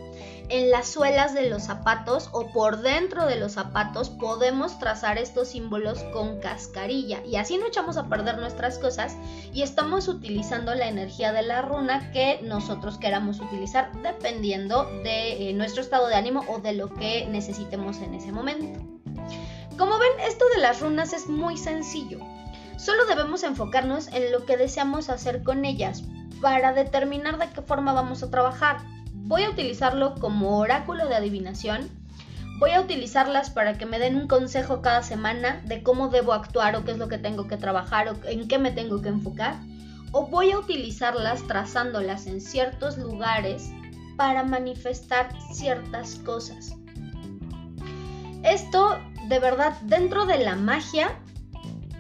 en 0.51 0.71
las 0.71 0.89
suelas 0.89 1.33
de 1.33 1.49
los 1.49 1.63
zapatos 1.63 2.29
o 2.33 2.49
por 2.49 2.83
dentro 2.83 3.27
de 3.27 3.37
los 3.37 3.53
zapatos 3.53 4.11
podemos 4.11 4.81
trazar 4.81 5.17
estos 5.17 5.49
símbolos 5.49 6.03
con 6.13 6.41
cascarilla 6.41 7.25
y 7.25 7.37
así 7.37 7.57
no 7.57 7.67
echamos 7.67 7.97
a 7.97 8.09
perder 8.09 8.39
nuestras 8.39 8.79
cosas 8.79 9.17
y 9.53 9.63
estamos 9.63 10.09
utilizando 10.09 10.75
la 10.75 10.89
energía 10.89 11.33
de 11.33 11.43
la 11.43 11.63
runa 11.63 12.11
que 12.11 12.41
nosotros 12.43 12.99
queramos 12.99 13.39
utilizar 13.39 13.93
dependiendo 14.03 14.87
de 15.05 15.51
eh, 15.51 15.55
nuestro 15.55 15.83
estado 15.83 16.09
de 16.09 16.17
ánimo 16.17 16.45
o 16.49 16.59
de 16.59 16.73
lo 16.73 16.93
que 16.93 17.27
necesitemos 17.27 17.99
en 17.99 18.15
ese 18.15 18.33
momento. 18.33 18.81
Como 19.81 19.99
ven, 19.99 20.29
esto 20.29 20.45
de 20.55 20.61
las 20.61 20.81
runas 20.81 21.13
es 21.13 21.27
muy 21.27 21.57
sencillo. 21.57 22.21
Solo 22.77 23.07
debemos 23.07 23.43
enfocarnos 23.43 24.09
en 24.09 24.31
lo 24.31 24.45
que 24.45 24.57
deseamos 24.57 25.09
hacer 25.09 25.43
con 25.43 25.65
ellas 25.65 26.05
para 26.41 26.73
determinar 26.73 27.39
de 27.39 27.49
qué 27.49 27.63
forma 27.63 27.93
vamos 27.93 28.23
a 28.23 28.31
trabajar 28.31 28.79
voy 29.31 29.45
a 29.45 29.51
utilizarlo 29.51 30.17
como 30.17 30.59
oráculo 30.59 31.07
de 31.07 31.15
adivinación. 31.15 31.89
Voy 32.59 32.73
a 32.73 32.81
utilizarlas 32.81 33.49
para 33.49 33.79
que 33.79 33.87
me 33.87 34.01
den 34.01 34.17
un 34.17 34.27
consejo 34.27 34.83
cada 34.83 35.05
semana 35.05 35.63
de 35.65 35.85
cómo 35.85 36.09
debo 36.09 36.33
actuar 36.33 36.75
o 36.75 36.85
qué 36.85 36.91
es 36.91 36.99
lo 36.99 37.07
que 37.07 37.17
tengo 37.17 37.47
que 37.47 37.57
trabajar 37.57 38.09
o 38.09 38.17
en 38.29 38.49
qué 38.49 38.59
me 38.59 38.73
tengo 38.73 39.01
que 39.01 39.09
enfocar. 39.09 39.55
O 40.11 40.27
voy 40.27 40.51
a 40.51 40.59
utilizarlas 40.59 41.47
trazándolas 41.47 42.27
en 42.27 42.41
ciertos 42.41 42.99
lugares 42.99 43.71
para 44.17 44.43
manifestar 44.43 45.31
ciertas 45.53 46.17
cosas. 46.17 46.75
Esto, 48.43 48.99
de 49.31 49.39
verdad, 49.39 49.81
dentro 49.83 50.27
de 50.27 50.39
la 50.39 50.57
magia 50.57 51.17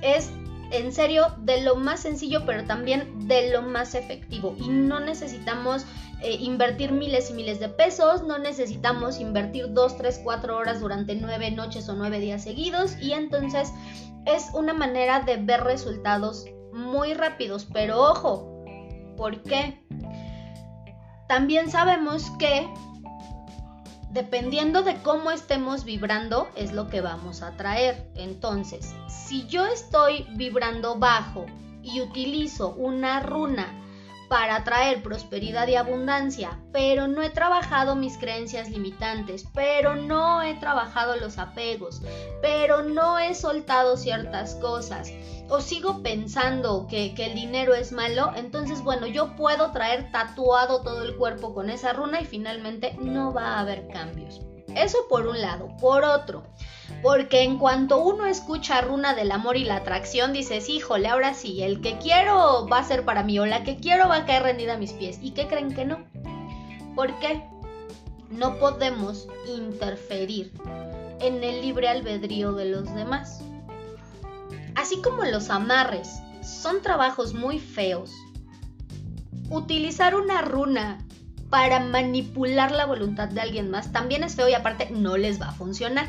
es 0.02 0.32
en 0.72 0.92
serio 0.92 1.28
de 1.38 1.62
lo 1.62 1.76
más 1.76 2.00
sencillo, 2.00 2.44
pero 2.44 2.64
también 2.64 3.28
de 3.28 3.50
lo 3.52 3.62
más 3.62 3.94
efectivo. 3.94 4.56
Y 4.58 4.68
no 4.68 4.98
necesitamos 4.98 5.86
eh, 6.22 6.34
invertir 6.40 6.90
miles 6.90 7.30
y 7.30 7.34
miles 7.34 7.60
de 7.60 7.68
pesos, 7.68 8.24
no 8.24 8.38
necesitamos 8.38 9.20
invertir 9.20 9.72
2, 9.72 9.96
3, 9.96 10.20
4 10.24 10.56
horas 10.56 10.80
durante 10.80 11.14
9 11.14 11.52
noches 11.52 11.88
o 11.88 11.94
9 11.94 12.18
días 12.18 12.42
seguidos. 12.42 13.00
Y 13.00 13.12
entonces 13.12 13.72
es 14.26 14.48
una 14.52 14.74
manera 14.74 15.20
de 15.20 15.36
ver 15.36 15.62
resultados 15.62 16.46
muy 16.72 17.14
rápidos. 17.14 17.64
Pero 17.72 18.10
ojo, 18.10 18.64
¿por 19.16 19.40
qué? 19.44 19.80
También 21.28 21.70
sabemos 21.70 22.28
que 22.40 22.68
dependiendo 24.10 24.82
de 24.82 24.96
cómo 25.02 25.30
estemos 25.30 25.84
vibrando, 25.84 26.48
es 26.56 26.72
lo 26.72 26.88
que 26.88 27.00
vamos 27.00 27.42
a 27.42 27.56
traer. 27.56 28.10
Entonces, 28.14 28.94
si 29.08 29.46
yo 29.46 29.66
estoy 29.66 30.26
vibrando 30.34 30.98
bajo 30.98 31.46
y 31.82 32.00
utilizo 32.00 32.70
una 32.70 33.20
runa 33.20 33.79
para 34.30 34.62
traer 34.62 35.02
prosperidad 35.02 35.66
y 35.66 35.74
abundancia, 35.74 36.56
pero 36.72 37.08
no 37.08 37.20
he 37.20 37.30
trabajado 37.30 37.96
mis 37.96 38.16
creencias 38.16 38.70
limitantes, 38.70 39.44
pero 39.52 39.96
no 39.96 40.40
he 40.40 40.54
trabajado 40.54 41.16
los 41.16 41.36
apegos, 41.36 42.00
pero 42.40 42.84
no 42.84 43.18
he 43.18 43.34
soltado 43.34 43.96
ciertas 43.96 44.54
cosas, 44.54 45.10
o 45.48 45.60
sigo 45.60 46.04
pensando 46.04 46.86
que, 46.88 47.12
el 47.18 47.34
dinero 47.34 47.74
es 47.74 47.90
malo, 47.90 48.30
entonces 48.36 48.84
bueno, 48.84 49.08
yo 49.08 49.34
puedo 49.34 49.72
traer 49.72 50.12
tatuado 50.12 50.82
todo 50.82 51.02
el 51.02 51.16
cuerpo 51.16 51.52
con 51.52 51.68
esa 51.68 51.92
runa 51.92 52.20
y 52.20 52.24
finalmente 52.24 52.96
no 53.00 53.32
va 53.32 53.54
a 53.54 53.60
haber 53.60 53.88
cambios. 53.88 54.40
Eso 54.76 54.98
por 55.08 55.26
un 55.26 55.40
lado. 55.40 55.76
Por 55.80 56.04
otro, 56.04 56.44
porque 57.02 57.42
en 57.42 57.58
cuanto 57.58 57.98
uno 58.02 58.26
escucha 58.26 58.80
runa 58.80 59.14
del 59.14 59.32
amor 59.32 59.56
y 59.56 59.64
la 59.64 59.76
atracción, 59.76 60.32
dices, 60.32 60.68
híjole, 60.68 61.08
ahora 61.08 61.34
sí, 61.34 61.62
el 61.62 61.80
que 61.80 61.98
quiero 61.98 62.68
va 62.68 62.78
a 62.78 62.84
ser 62.84 63.04
para 63.04 63.22
mí 63.22 63.38
o 63.38 63.46
la 63.46 63.64
que 63.64 63.76
quiero 63.76 64.08
va 64.08 64.16
a 64.16 64.26
caer 64.26 64.42
rendida 64.42 64.74
a 64.74 64.78
mis 64.78 64.92
pies. 64.92 65.18
¿Y 65.22 65.30
qué 65.30 65.46
creen 65.46 65.74
que 65.74 65.84
no? 65.84 65.98
¿Por 66.94 67.18
qué? 67.18 67.42
No 68.30 68.58
podemos 68.58 69.28
interferir 69.46 70.52
en 71.20 71.42
el 71.42 71.62
libre 71.62 71.88
albedrío 71.88 72.52
de 72.52 72.66
los 72.66 72.94
demás. 72.94 73.40
Así 74.74 75.00
como 75.02 75.24
los 75.24 75.50
amarres 75.50 76.20
son 76.42 76.82
trabajos 76.82 77.34
muy 77.34 77.58
feos, 77.58 78.12
utilizar 79.50 80.14
una 80.14 80.42
runa 80.42 80.98
para 81.50 81.80
manipular 81.80 82.70
la 82.70 82.86
voluntad 82.86 83.28
de 83.28 83.40
alguien 83.40 83.70
más 83.70 83.90
también 83.90 84.22
es 84.22 84.36
feo 84.36 84.48
y 84.48 84.54
aparte 84.54 84.88
no 84.90 85.16
les 85.16 85.40
va 85.40 85.48
a 85.48 85.52
funcionar. 85.52 86.06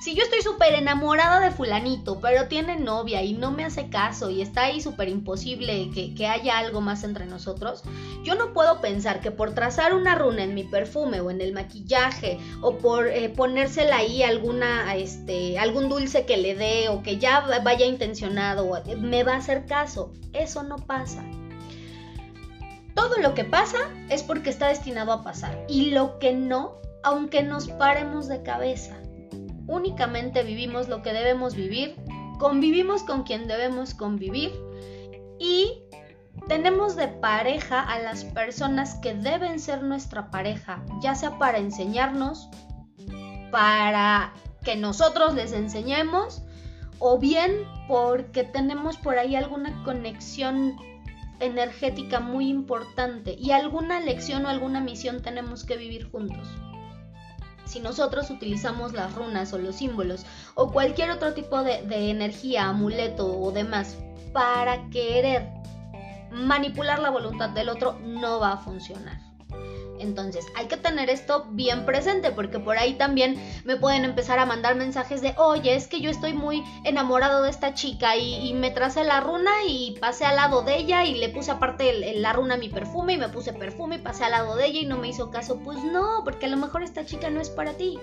Si 0.00 0.14
yo 0.14 0.22
estoy 0.22 0.42
súper 0.42 0.74
enamorada 0.74 1.40
de 1.40 1.50
fulanito, 1.50 2.20
pero 2.20 2.46
tiene 2.46 2.76
novia 2.76 3.24
y 3.24 3.32
no 3.32 3.50
me 3.50 3.64
hace 3.64 3.88
caso 3.88 4.30
y 4.30 4.42
está 4.42 4.62
ahí 4.62 4.80
súper 4.80 5.08
imposible 5.08 5.90
que, 5.92 6.26
haya 6.28 6.58
algo 6.58 6.80
más 6.80 7.02
entre 7.02 7.26
nosotros, 7.26 7.82
yo 8.22 8.36
no 8.36 8.52
puedo 8.52 8.80
pensar 8.80 9.20
que 9.20 9.32
por 9.32 9.54
trazar 9.54 9.94
una 9.94 10.14
runa 10.14 10.44
en 10.44 10.54
mi 10.54 10.62
perfume 10.62 11.20
o 11.20 11.32
en 11.32 11.40
el 11.40 11.52
maquillaje 11.52 12.38
o 12.60 12.78
por 12.78 13.08
eh, 13.08 13.28
ponérsela 13.28 13.96
ahí 13.96 14.22
alguna, 14.22 14.94
este, 14.94 15.58
algún 15.58 15.88
dulce 15.88 16.24
que 16.26 16.36
le 16.36 16.54
dé 16.54 16.88
o 16.90 17.02
que 17.02 17.18
ya 17.18 17.40
vaya 17.64 17.84
intencionado, 17.84 18.70
me 18.98 19.24
va 19.24 19.32
a 19.32 19.38
hacer 19.38 19.66
caso. 19.66 20.12
Eso 20.32 20.62
no 20.62 20.76
pasa. 20.76 21.24
Todo 22.94 23.16
lo 23.16 23.34
que 23.34 23.42
pasa 23.42 23.78
es 24.10 24.22
porque 24.22 24.50
está 24.50 24.68
destinado 24.68 25.12
a 25.12 25.24
pasar 25.24 25.64
y 25.68 25.90
lo 25.90 26.20
que 26.20 26.32
no, 26.32 26.76
aunque 27.02 27.42
nos 27.42 27.66
paremos 27.66 28.28
de 28.28 28.44
cabeza 28.44 28.96
únicamente 29.68 30.42
vivimos 30.42 30.88
lo 30.88 31.02
que 31.02 31.12
debemos 31.12 31.54
vivir, 31.54 31.94
convivimos 32.38 33.04
con 33.04 33.22
quien 33.22 33.46
debemos 33.46 33.94
convivir 33.94 34.52
y 35.38 35.82
tenemos 36.48 36.96
de 36.96 37.08
pareja 37.08 37.80
a 37.80 37.98
las 38.00 38.24
personas 38.24 38.94
que 38.96 39.14
deben 39.14 39.60
ser 39.60 39.82
nuestra 39.82 40.30
pareja, 40.30 40.82
ya 41.00 41.14
sea 41.14 41.38
para 41.38 41.58
enseñarnos, 41.58 42.48
para 43.52 44.32
que 44.64 44.74
nosotros 44.74 45.34
les 45.34 45.52
enseñemos, 45.52 46.42
o 46.98 47.18
bien 47.18 47.64
porque 47.86 48.44
tenemos 48.44 48.96
por 48.96 49.18
ahí 49.18 49.36
alguna 49.36 49.84
conexión 49.84 50.76
energética 51.40 52.18
muy 52.18 52.48
importante 52.48 53.36
y 53.38 53.52
alguna 53.52 54.00
lección 54.00 54.46
o 54.46 54.48
alguna 54.48 54.80
misión 54.80 55.22
tenemos 55.22 55.64
que 55.64 55.76
vivir 55.76 56.10
juntos 56.10 56.48
si 57.68 57.80
nosotros 57.80 58.30
utilizamos 58.30 58.94
las 58.94 59.14
runas 59.14 59.52
o 59.52 59.58
los 59.58 59.76
símbolos 59.76 60.24
o 60.54 60.72
cualquier 60.72 61.10
otro 61.10 61.34
tipo 61.34 61.62
de, 61.62 62.10
energía, 62.10 62.68
amuleto 62.68 63.38
o 63.38 63.52
demás 63.52 63.96
para 64.32 64.88
querer 64.90 65.48
manipular 66.32 66.98
la 66.98 67.10
voluntad 67.10 67.50
del 67.50 67.68
otro, 67.68 67.98
no 68.00 68.40
va 68.40 68.52
a 68.52 68.56
funcionar. 68.58 69.27
Entonces 70.00 70.46
hay 70.56 70.66
que 70.66 70.76
tener 70.76 71.10
esto 71.10 71.46
bien 71.50 71.84
presente 71.84 72.30
porque 72.30 72.58
por 72.58 72.78
ahí 72.78 72.94
también 72.94 73.36
me 73.64 73.76
pueden 73.76 74.04
empezar 74.04 74.38
a 74.38 74.46
mandar 74.46 74.76
mensajes 74.76 75.20
de, 75.20 75.34
oye, 75.36 75.74
es 75.74 75.88
que 75.88 76.00
yo 76.00 76.10
estoy 76.10 76.32
muy 76.32 76.64
enamorado 76.84 77.42
de 77.42 77.50
esta 77.50 77.74
chica 77.74 78.16
y, 78.16 78.54
me 78.58 78.70
tracé 78.70 79.04
la 79.04 79.20
runa 79.20 79.50
y 79.66 79.96
pasé 80.00 80.24
al 80.24 80.36
lado 80.36 80.62
de 80.62 80.76
ella 80.76 81.04
y 81.04 81.14
le 81.14 81.28
puse 81.28 81.50
aparte 81.50 82.14
la 82.16 82.32
runa 82.32 82.54
a 82.54 82.58
mi 82.58 82.68
perfume 82.68 83.14
y 83.14 83.18
me 83.18 83.28
puse 83.28 83.52
perfume 83.52 83.96
y 83.96 83.98
pasé 83.98 84.24
al 84.24 84.32
lado 84.32 84.56
de 84.56 84.66
ella 84.66 84.80
y 84.80 84.86
no 84.86 84.96
me 84.96 85.08
hizo 85.08 85.30
caso. 85.30 85.60
Pues 85.60 85.78
no, 85.84 86.22
porque 86.24 86.46
a 86.46 86.48
lo 86.48 86.56
mejor 86.56 86.82
esta 86.82 87.04
chica 87.04 87.30
no 87.30 87.40
es 87.40 87.50
para 87.50 87.74
ti. 87.74 87.98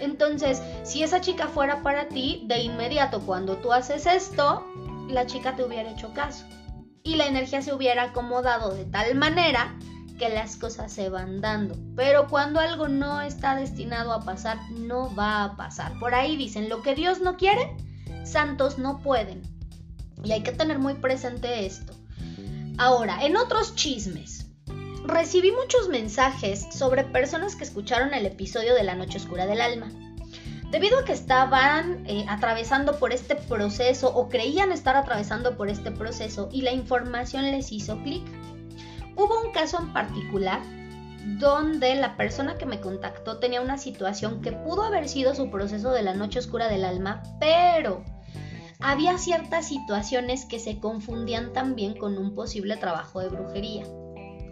Entonces, 0.00 0.60
si 0.82 1.02
esa 1.02 1.20
chica 1.20 1.46
fuera 1.46 1.82
para 1.82 2.08
ti, 2.08 2.42
de 2.46 2.58
inmediato 2.58 3.20
cuando 3.20 3.56
tú 3.58 3.72
haces 3.72 4.06
esto, 4.06 4.66
la 5.08 5.26
chica 5.26 5.54
te 5.54 5.64
hubiera 5.64 5.90
hecho 5.90 6.12
caso. 6.12 6.44
Y 7.04 7.14
la 7.16 7.26
energía 7.26 7.62
se 7.62 7.72
hubiera 7.72 8.04
acomodado 8.04 8.74
de 8.74 8.84
tal 8.84 9.14
manera 9.14 9.76
que 10.22 10.28
las 10.28 10.54
cosas 10.54 10.92
se 10.92 11.08
van 11.08 11.40
dando. 11.40 11.74
Pero 11.96 12.28
cuando 12.28 12.60
algo 12.60 12.86
no 12.86 13.20
está 13.20 13.56
destinado 13.56 14.12
a 14.12 14.20
pasar, 14.20 14.56
no 14.70 15.12
va 15.16 15.42
a 15.42 15.56
pasar. 15.56 15.98
Por 15.98 16.14
ahí 16.14 16.36
dicen, 16.36 16.68
lo 16.68 16.80
que 16.80 16.94
Dios 16.94 17.20
no 17.20 17.36
quiere, 17.36 17.76
santos 18.22 18.78
no 18.78 19.00
pueden. 19.00 19.42
Y 20.22 20.30
hay 20.30 20.44
que 20.44 20.52
tener 20.52 20.78
muy 20.78 20.94
presente 20.94 21.66
esto. 21.66 21.92
Ahora, 22.78 23.24
en 23.24 23.36
otros 23.36 23.74
chismes, 23.74 24.46
recibí 25.04 25.50
muchos 25.50 25.88
mensajes 25.88 26.68
sobre 26.70 27.02
personas 27.02 27.56
que 27.56 27.64
escucharon 27.64 28.14
el 28.14 28.24
episodio 28.24 28.76
de 28.76 28.84
La 28.84 28.94
Noche 28.94 29.18
Oscura 29.18 29.46
del 29.46 29.60
Alma. 29.60 29.88
Debido 30.70 31.00
a 31.00 31.04
que 31.04 31.14
estaban 31.14 32.06
eh, 32.06 32.26
atravesando 32.28 32.96
por 33.00 33.12
este 33.12 33.34
proceso 33.34 34.14
o 34.14 34.28
creían 34.28 34.70
estar 34.70 34.94
atravesando 34.94 35.56
por 35.56 35.68
este 35.68 35.90
proceso 35.90 36.48
y 36.52 36.62
la 36.62 36.70
información 36.70 37.42
les 37.50 37.72
hizo 37.72 38.00
clic. 38.04 38.22
Hubo 39.16 39.42
un 39.42 39.52
caso 39.52 39.78
en 39.80 39.92
particular 39.92 40.60
donde 41.38 41.94
la 41.94 42.16
persona 42.16 42.58
que 42.58 42.66
me 42.66 42.80
contactó 42.80 43.38
tenía 43.38 43.60
una 43.60 43.78
situación 43.78 44.40
que 44.40 44.52
pudo 44.52 44.82
haber 44.82 45.08
sido 45.08 45.34
su 45.34 45.50
proceso 45.50 45.90
de 45.92 46.02
la 46.02 46.14
noche 46.14 46.40
oscura 46.40 46.68
del 46.68 46.84
alma, 46.84 47.22
pero 47.38 48.04
había 48.80 49.16
ciertas 49.18 49.68
situaciones 49.68 50.44
que 50.44 50.58
se 50.58 50.80
confundían 50.80 51.52
también 51.52 51.96
con 51.96 52.18
un 52.18 52.34
posible 52.34 52.76
trabajo 52.76 53.20
de 53.20 53.28
brujería. 53.28 53.84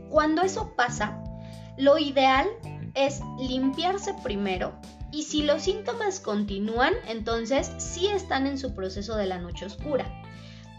Cuando 0.09 0.43
eso 0.43 0.75
pasa, 0.77 1.23
lo 1.77 1.99
ideal 1.99 2.47
es 2.95 3.21
limpiarse 3.39 4.15
primero 4.23 4.75
y 5.13 5.25
si 5.25 5.43
los 5.43 5.63
síntomas 5.63 6.21
continúan, 6.21 6.95
entonces 7.09 7.73
sí 7.79 8.07
están 8.07 8.47
en 8.47 8.59
su 8.59 8.75
proceso 8.75 9.17
de 9.17 9.27
la 9.27 9.39
noche 9.39 9.67
oscura. 9.67 10.20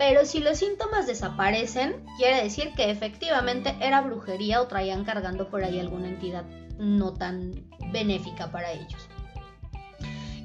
Pero 0.01 0.25
si 0.25 0.39
los 0.39 0.57
síntomas 0.57 1.05
desaparecen, 1.05 2.03
quiere 2.17 2.41
decir 2.41 2.73
que 2.75 2.89
efectivamente 2.89 3.75
era 3.79 4.01
brujería 4.01 4.59
o 4.59 4.65
traían 4.65 5.05
cargando 5.05 5.47
por 5.51 5.63
ahí 5.63 5.79
alguna 5.79 6.07
entidad 6.07 6.43
no 6.79 7.13
tan 7.13 7.69
benéfica 7.91 8.49
para 8.49 8.71
ellos. 8.71 9.07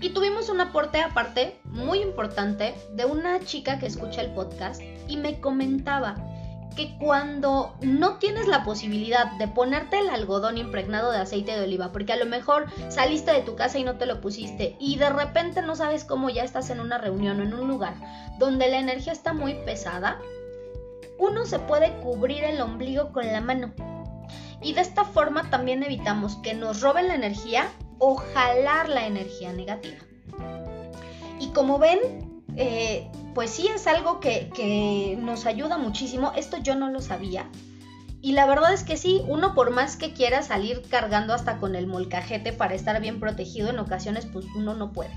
Y 0.03 0.11
tuvimos 0.11 0.51
un 0.51 0.61
aporte 0.61 1.01
aparte 1.01 1.59
muy 1.65 2.01
importante 2.01 2.75
de 2.93 3.07
una 3.07 3.41
chica 3.41 3.79
que 3.79 3.87
escucha 3.87 4.21
el 4.21 4.35
podcast 4.35 4.83
y 5.09 5.17
me 5.17 5.41
comentaba 5.41 6.17
que 6.77 6.97
cuando 6.99 7.75
no 7.81 8.19
tienes 8.19 8.47
la 8.47 8.63
posibilidad 8.63 9.33
de 9.33 9.49
ponerte 9.49 9.99
el 9.99 10.11
algodón 10.11 10.59
impregnado 10.59 11.11
de 11.11 11.19
aceite 11.19 11.57
de 11.57 11.65
oliva, 11.65 11.91
porque 11.91 12.13
a 12.13 12.17
lo 12.17 12.27
mejor 12.27 12.67
saliste 12.89 13.33
de 13.33 13.41
tu 13.41 13.57
casa 13.57 13.79
y 13.79 13.85
no 13.85 13.97
te 13.97 14.07
lo 14.07 14.21
pusiste, 14.21 14.77
y 14.79 14.97
de 14.97 15.11
repente 15.11 15.63
no 15.63 15.75
sabes 15.75 16.05
cómo 16.05 16.31
ya 16.31 16.45
estás 16.45 16.71
en 16.71 16.81
una 16.81 16.99
reunión 16.99 17.41
o 17.41 17.43
en 17.43 17.55
un 17.55 17.67
lugar 17.67 17.95
donde 18.39 18.69
la 18.69 18.79
energía 18.79 19.13
está 19.13 19.33
muy 19.33 19.55
pesada, 19.65 20.21
uno 21.19 21.47
se 21.47 21.59
puede 21.59 21.95
cubrir 22.03 22.45
el 22.45 22.61
ombligo 22.61 23.11
con 23.11 23.27
la 23.27 23.41
mano. 23.41 23.73
Y 24.63 24.75
de 24.75 24.83
esta 24.83 25.05
forma 25.05 25.49
también 25.51 25.83
evitamos 25.83 26.37
que 26.37 26.55
nos 26.55 26.81
roben 26.83 27.09
la 27.09 27.15
energía 27.15 27.69
o 27.99 28.17
jalar 28.17 28.89
la 28.89 29.07
energía 29.07 29.53
negativa. 29.53 29.99
Y 31.41 31.49
como 31.49 31.79
ven, 31.79 32.26
eh, 32.57 33.11
pues 33.35 33.51
sí 33.51 33.69
es 33.69 33.87
algo 33.87 34.21
que, 34.21 35.19
nos 35.21 35.47
ayuda 35.47 35.79
muchísimo. 35.79 36.33
Esto 36.37 36.57
yo 36.59 36.75
no 36.75 36.91
lo 36.91 37.01
sabía. 37.01 37.49
Y 38.23 38.33
la 38.33 38.47
verdad 38.47 38.73
es 38.73 38.83
que 38.83 38.97
sí, 38.97 39.23
uno 39.29 39.55
por 39.55 39.71
más 39.71 39.97
que 39.97 40.13
quiera 40.13 40.43
salir 40.43 40.83
cargando 40.89 41.35
hasta 41.35 41.59
con 41.59 41.77
el 41.77 41.87
molcajete 41.87 42.53
para 42.53 42.75
estar 42.75 43.01
bien 43.01 43.21
protegido, 43.21 43.69
en 43.69 43.79
ocasiones 43.79 44.27
pues 44.27 44.47
uno 44.57 44.75
no 44.75 44.93
puede. 44.93 45.13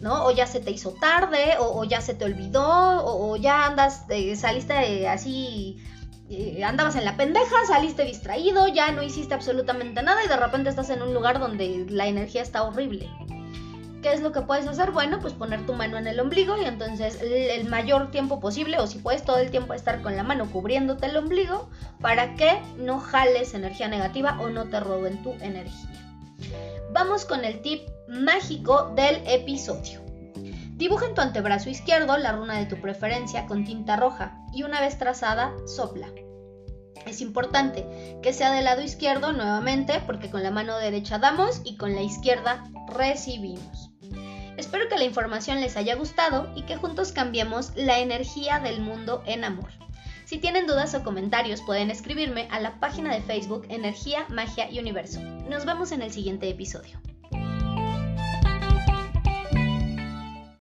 ¿no? 0.00 0.24
O 0.26 0.30
ya 0.30 0.46
se 0.46 0.60
te 0.60 0.70
hizo 0.70 0.92
tarde, 0.92 1.54
o, 1.58 1.82
ya 1.84 2.00
se 2.00 2.14
te 2.14 2.24
olvidó, 2.26 3.04
o, 3.04 3.36
ya 3.36 3.66
andas, 3.66 4.04
eh, 4.10 4.36
saliste 4.36 5.08
así, 5.08 5.82
eh, 6.28 6.64
andabas 6.64 6.96
en 6.96 7.04
la 7.04 7.16
pendeja, 7.16 7.56
saliste 7.66 8.04
distraído, 8.04 8.68
ya 8.68 8.92
no 8.92 9.02
hiciste 9.02 9.34
absolutamente 9.34 10.02
nada 10.02 10.24
y 10.24 10.28
de 10.28 10.36
repente 10.36 10.70
estás 10.70 10.90
en 10.90 11.02
un 11.02 11.12
lugar 11.12 11.38
donde 11.38 11.86
la 11.88 12.06
energía 12.06 12.42
está 12.42 12.62
horrible. 12.62 13.10
¿Qué 14.04 14.12
es 14.12 14.20
lo 14.20 14.32
que 14.32 14.42
puedes 14.42 14.66
hacer? 14.66 14.90
Bueno, 14.90 15.18
pues 15.18 15.32
poner 15.32 15.64
tu 15.64 15.72
mano 15.72 15.96
en 15.96 16.06
el 16.06 16.20
ombligo 16.20 16.58
y 16.60 16.66
entonces 16.66 17.18
el 17.22 17.66
mayor 17.70 18.10
tiempo 18.10 18.38
posible, 18.38 18.78
o 18.78 18.86
si 18.86 18.98
puedes 18.98 19.24
todo 19.24 19.38
el 19.38 19.50
tiempo 19.50 19.72
estar 19.72 20.02
con 20.02 20.14
la 20.14 20.22
mano 20.22 20.44
cubriéndote 20.52 21.06
el 21.06 21.16
ombligo, 21.16 21.70
para 22.02 22.34
que 22.34 22.60
no 22.76 23.00
jales 23.00 23.54
energía 23.54 23.88
negativa 23.88 24.38
o 24.42 24.50
no 24.50 24.68
te 24.68 24.78
roben 24.78 25.22
tu 25.22 25.32
energía. 25.40 25.88
Vamos 26.92 27.24
con 27.24 27.46
el 27.46 27.62
tip 27.62 27.80
mágico 28.06 28.92
del 28.94 29.26
episodio. 29.26 30.02
Dibuja 30.74 31.06
en 31.06 31.14
tu 31.14 31.22
antebrazo 31.22 31.70
izquierdo 31.70 32.18
la 32.18 32.32
runa 32.32 32.58
de 32.58 32.66
tu 32.66 32.76
preferencia 32.76 33.46
con 33.46 33.64
tinta 33.64 33.96
roja 33.96 34.36
y 34.52 34.64
una 34.64 34.82
vez 34.82 34.98
trazada, 34.98 35.54
sopla. 35.66 36.08
Es 37.06 37.22
importante 37.22 38.18
que 38.22 38.34
sea 38.34 38.52
del 38.52 38.64
lado 38.64 38.82
izquierdo 38.82 39.32
nuevamente 39.32 40.02
porque 40.04 40.30
con 40.30 40.42
la 40.42 40.50
mano 40.50 40.76
derecha 40.76 41.18
damos 41.18 41.62
y 41.64 41.78
con 41.78 41.94
la 41.94 42.02
izquierda 42.02 42.64
recibimos. 42.86 43.93
Espero 44.56 44.88
que 44.88 44.96
la 44.96 45.04
información 45.04 45.60
les 45.60 45.76
haya 45.76 45.96
gustado 45.96 46.50
y 46.54 46.62
que 46.62 46.76
juntos 46.76 47.12
cambiemos 47.12 47.72
la 47.74 47.98
energía 47.98 48.60
del 48.60 48.80
mundo 48.80 49.22
en 49.26 49.44
amor. 49.44 49.70
Si 50.24 50.38
tienen 50.38 50.66
dudas 50.66 50.94
o 50.94 51.02
comentarios 51.02 51.60
pueden 51.62 51.90
escribirme 51.90 52.48
a 52.50 52.60
la 52.60 52.80
página 52.80 53.12
de 53.12 53.20
Facebook 53.20 53.66
Energía, 53.68 54.26
Magia 54.30 54.70
y 54.70 54.78
Universo. 54.78 55.20
Nos 55.20 55.64
vemos 55.64 55.92
en 55.92 56.02
el 56.02 56.12
siguiente 56.12 56.48
episodio. 56.48 56.98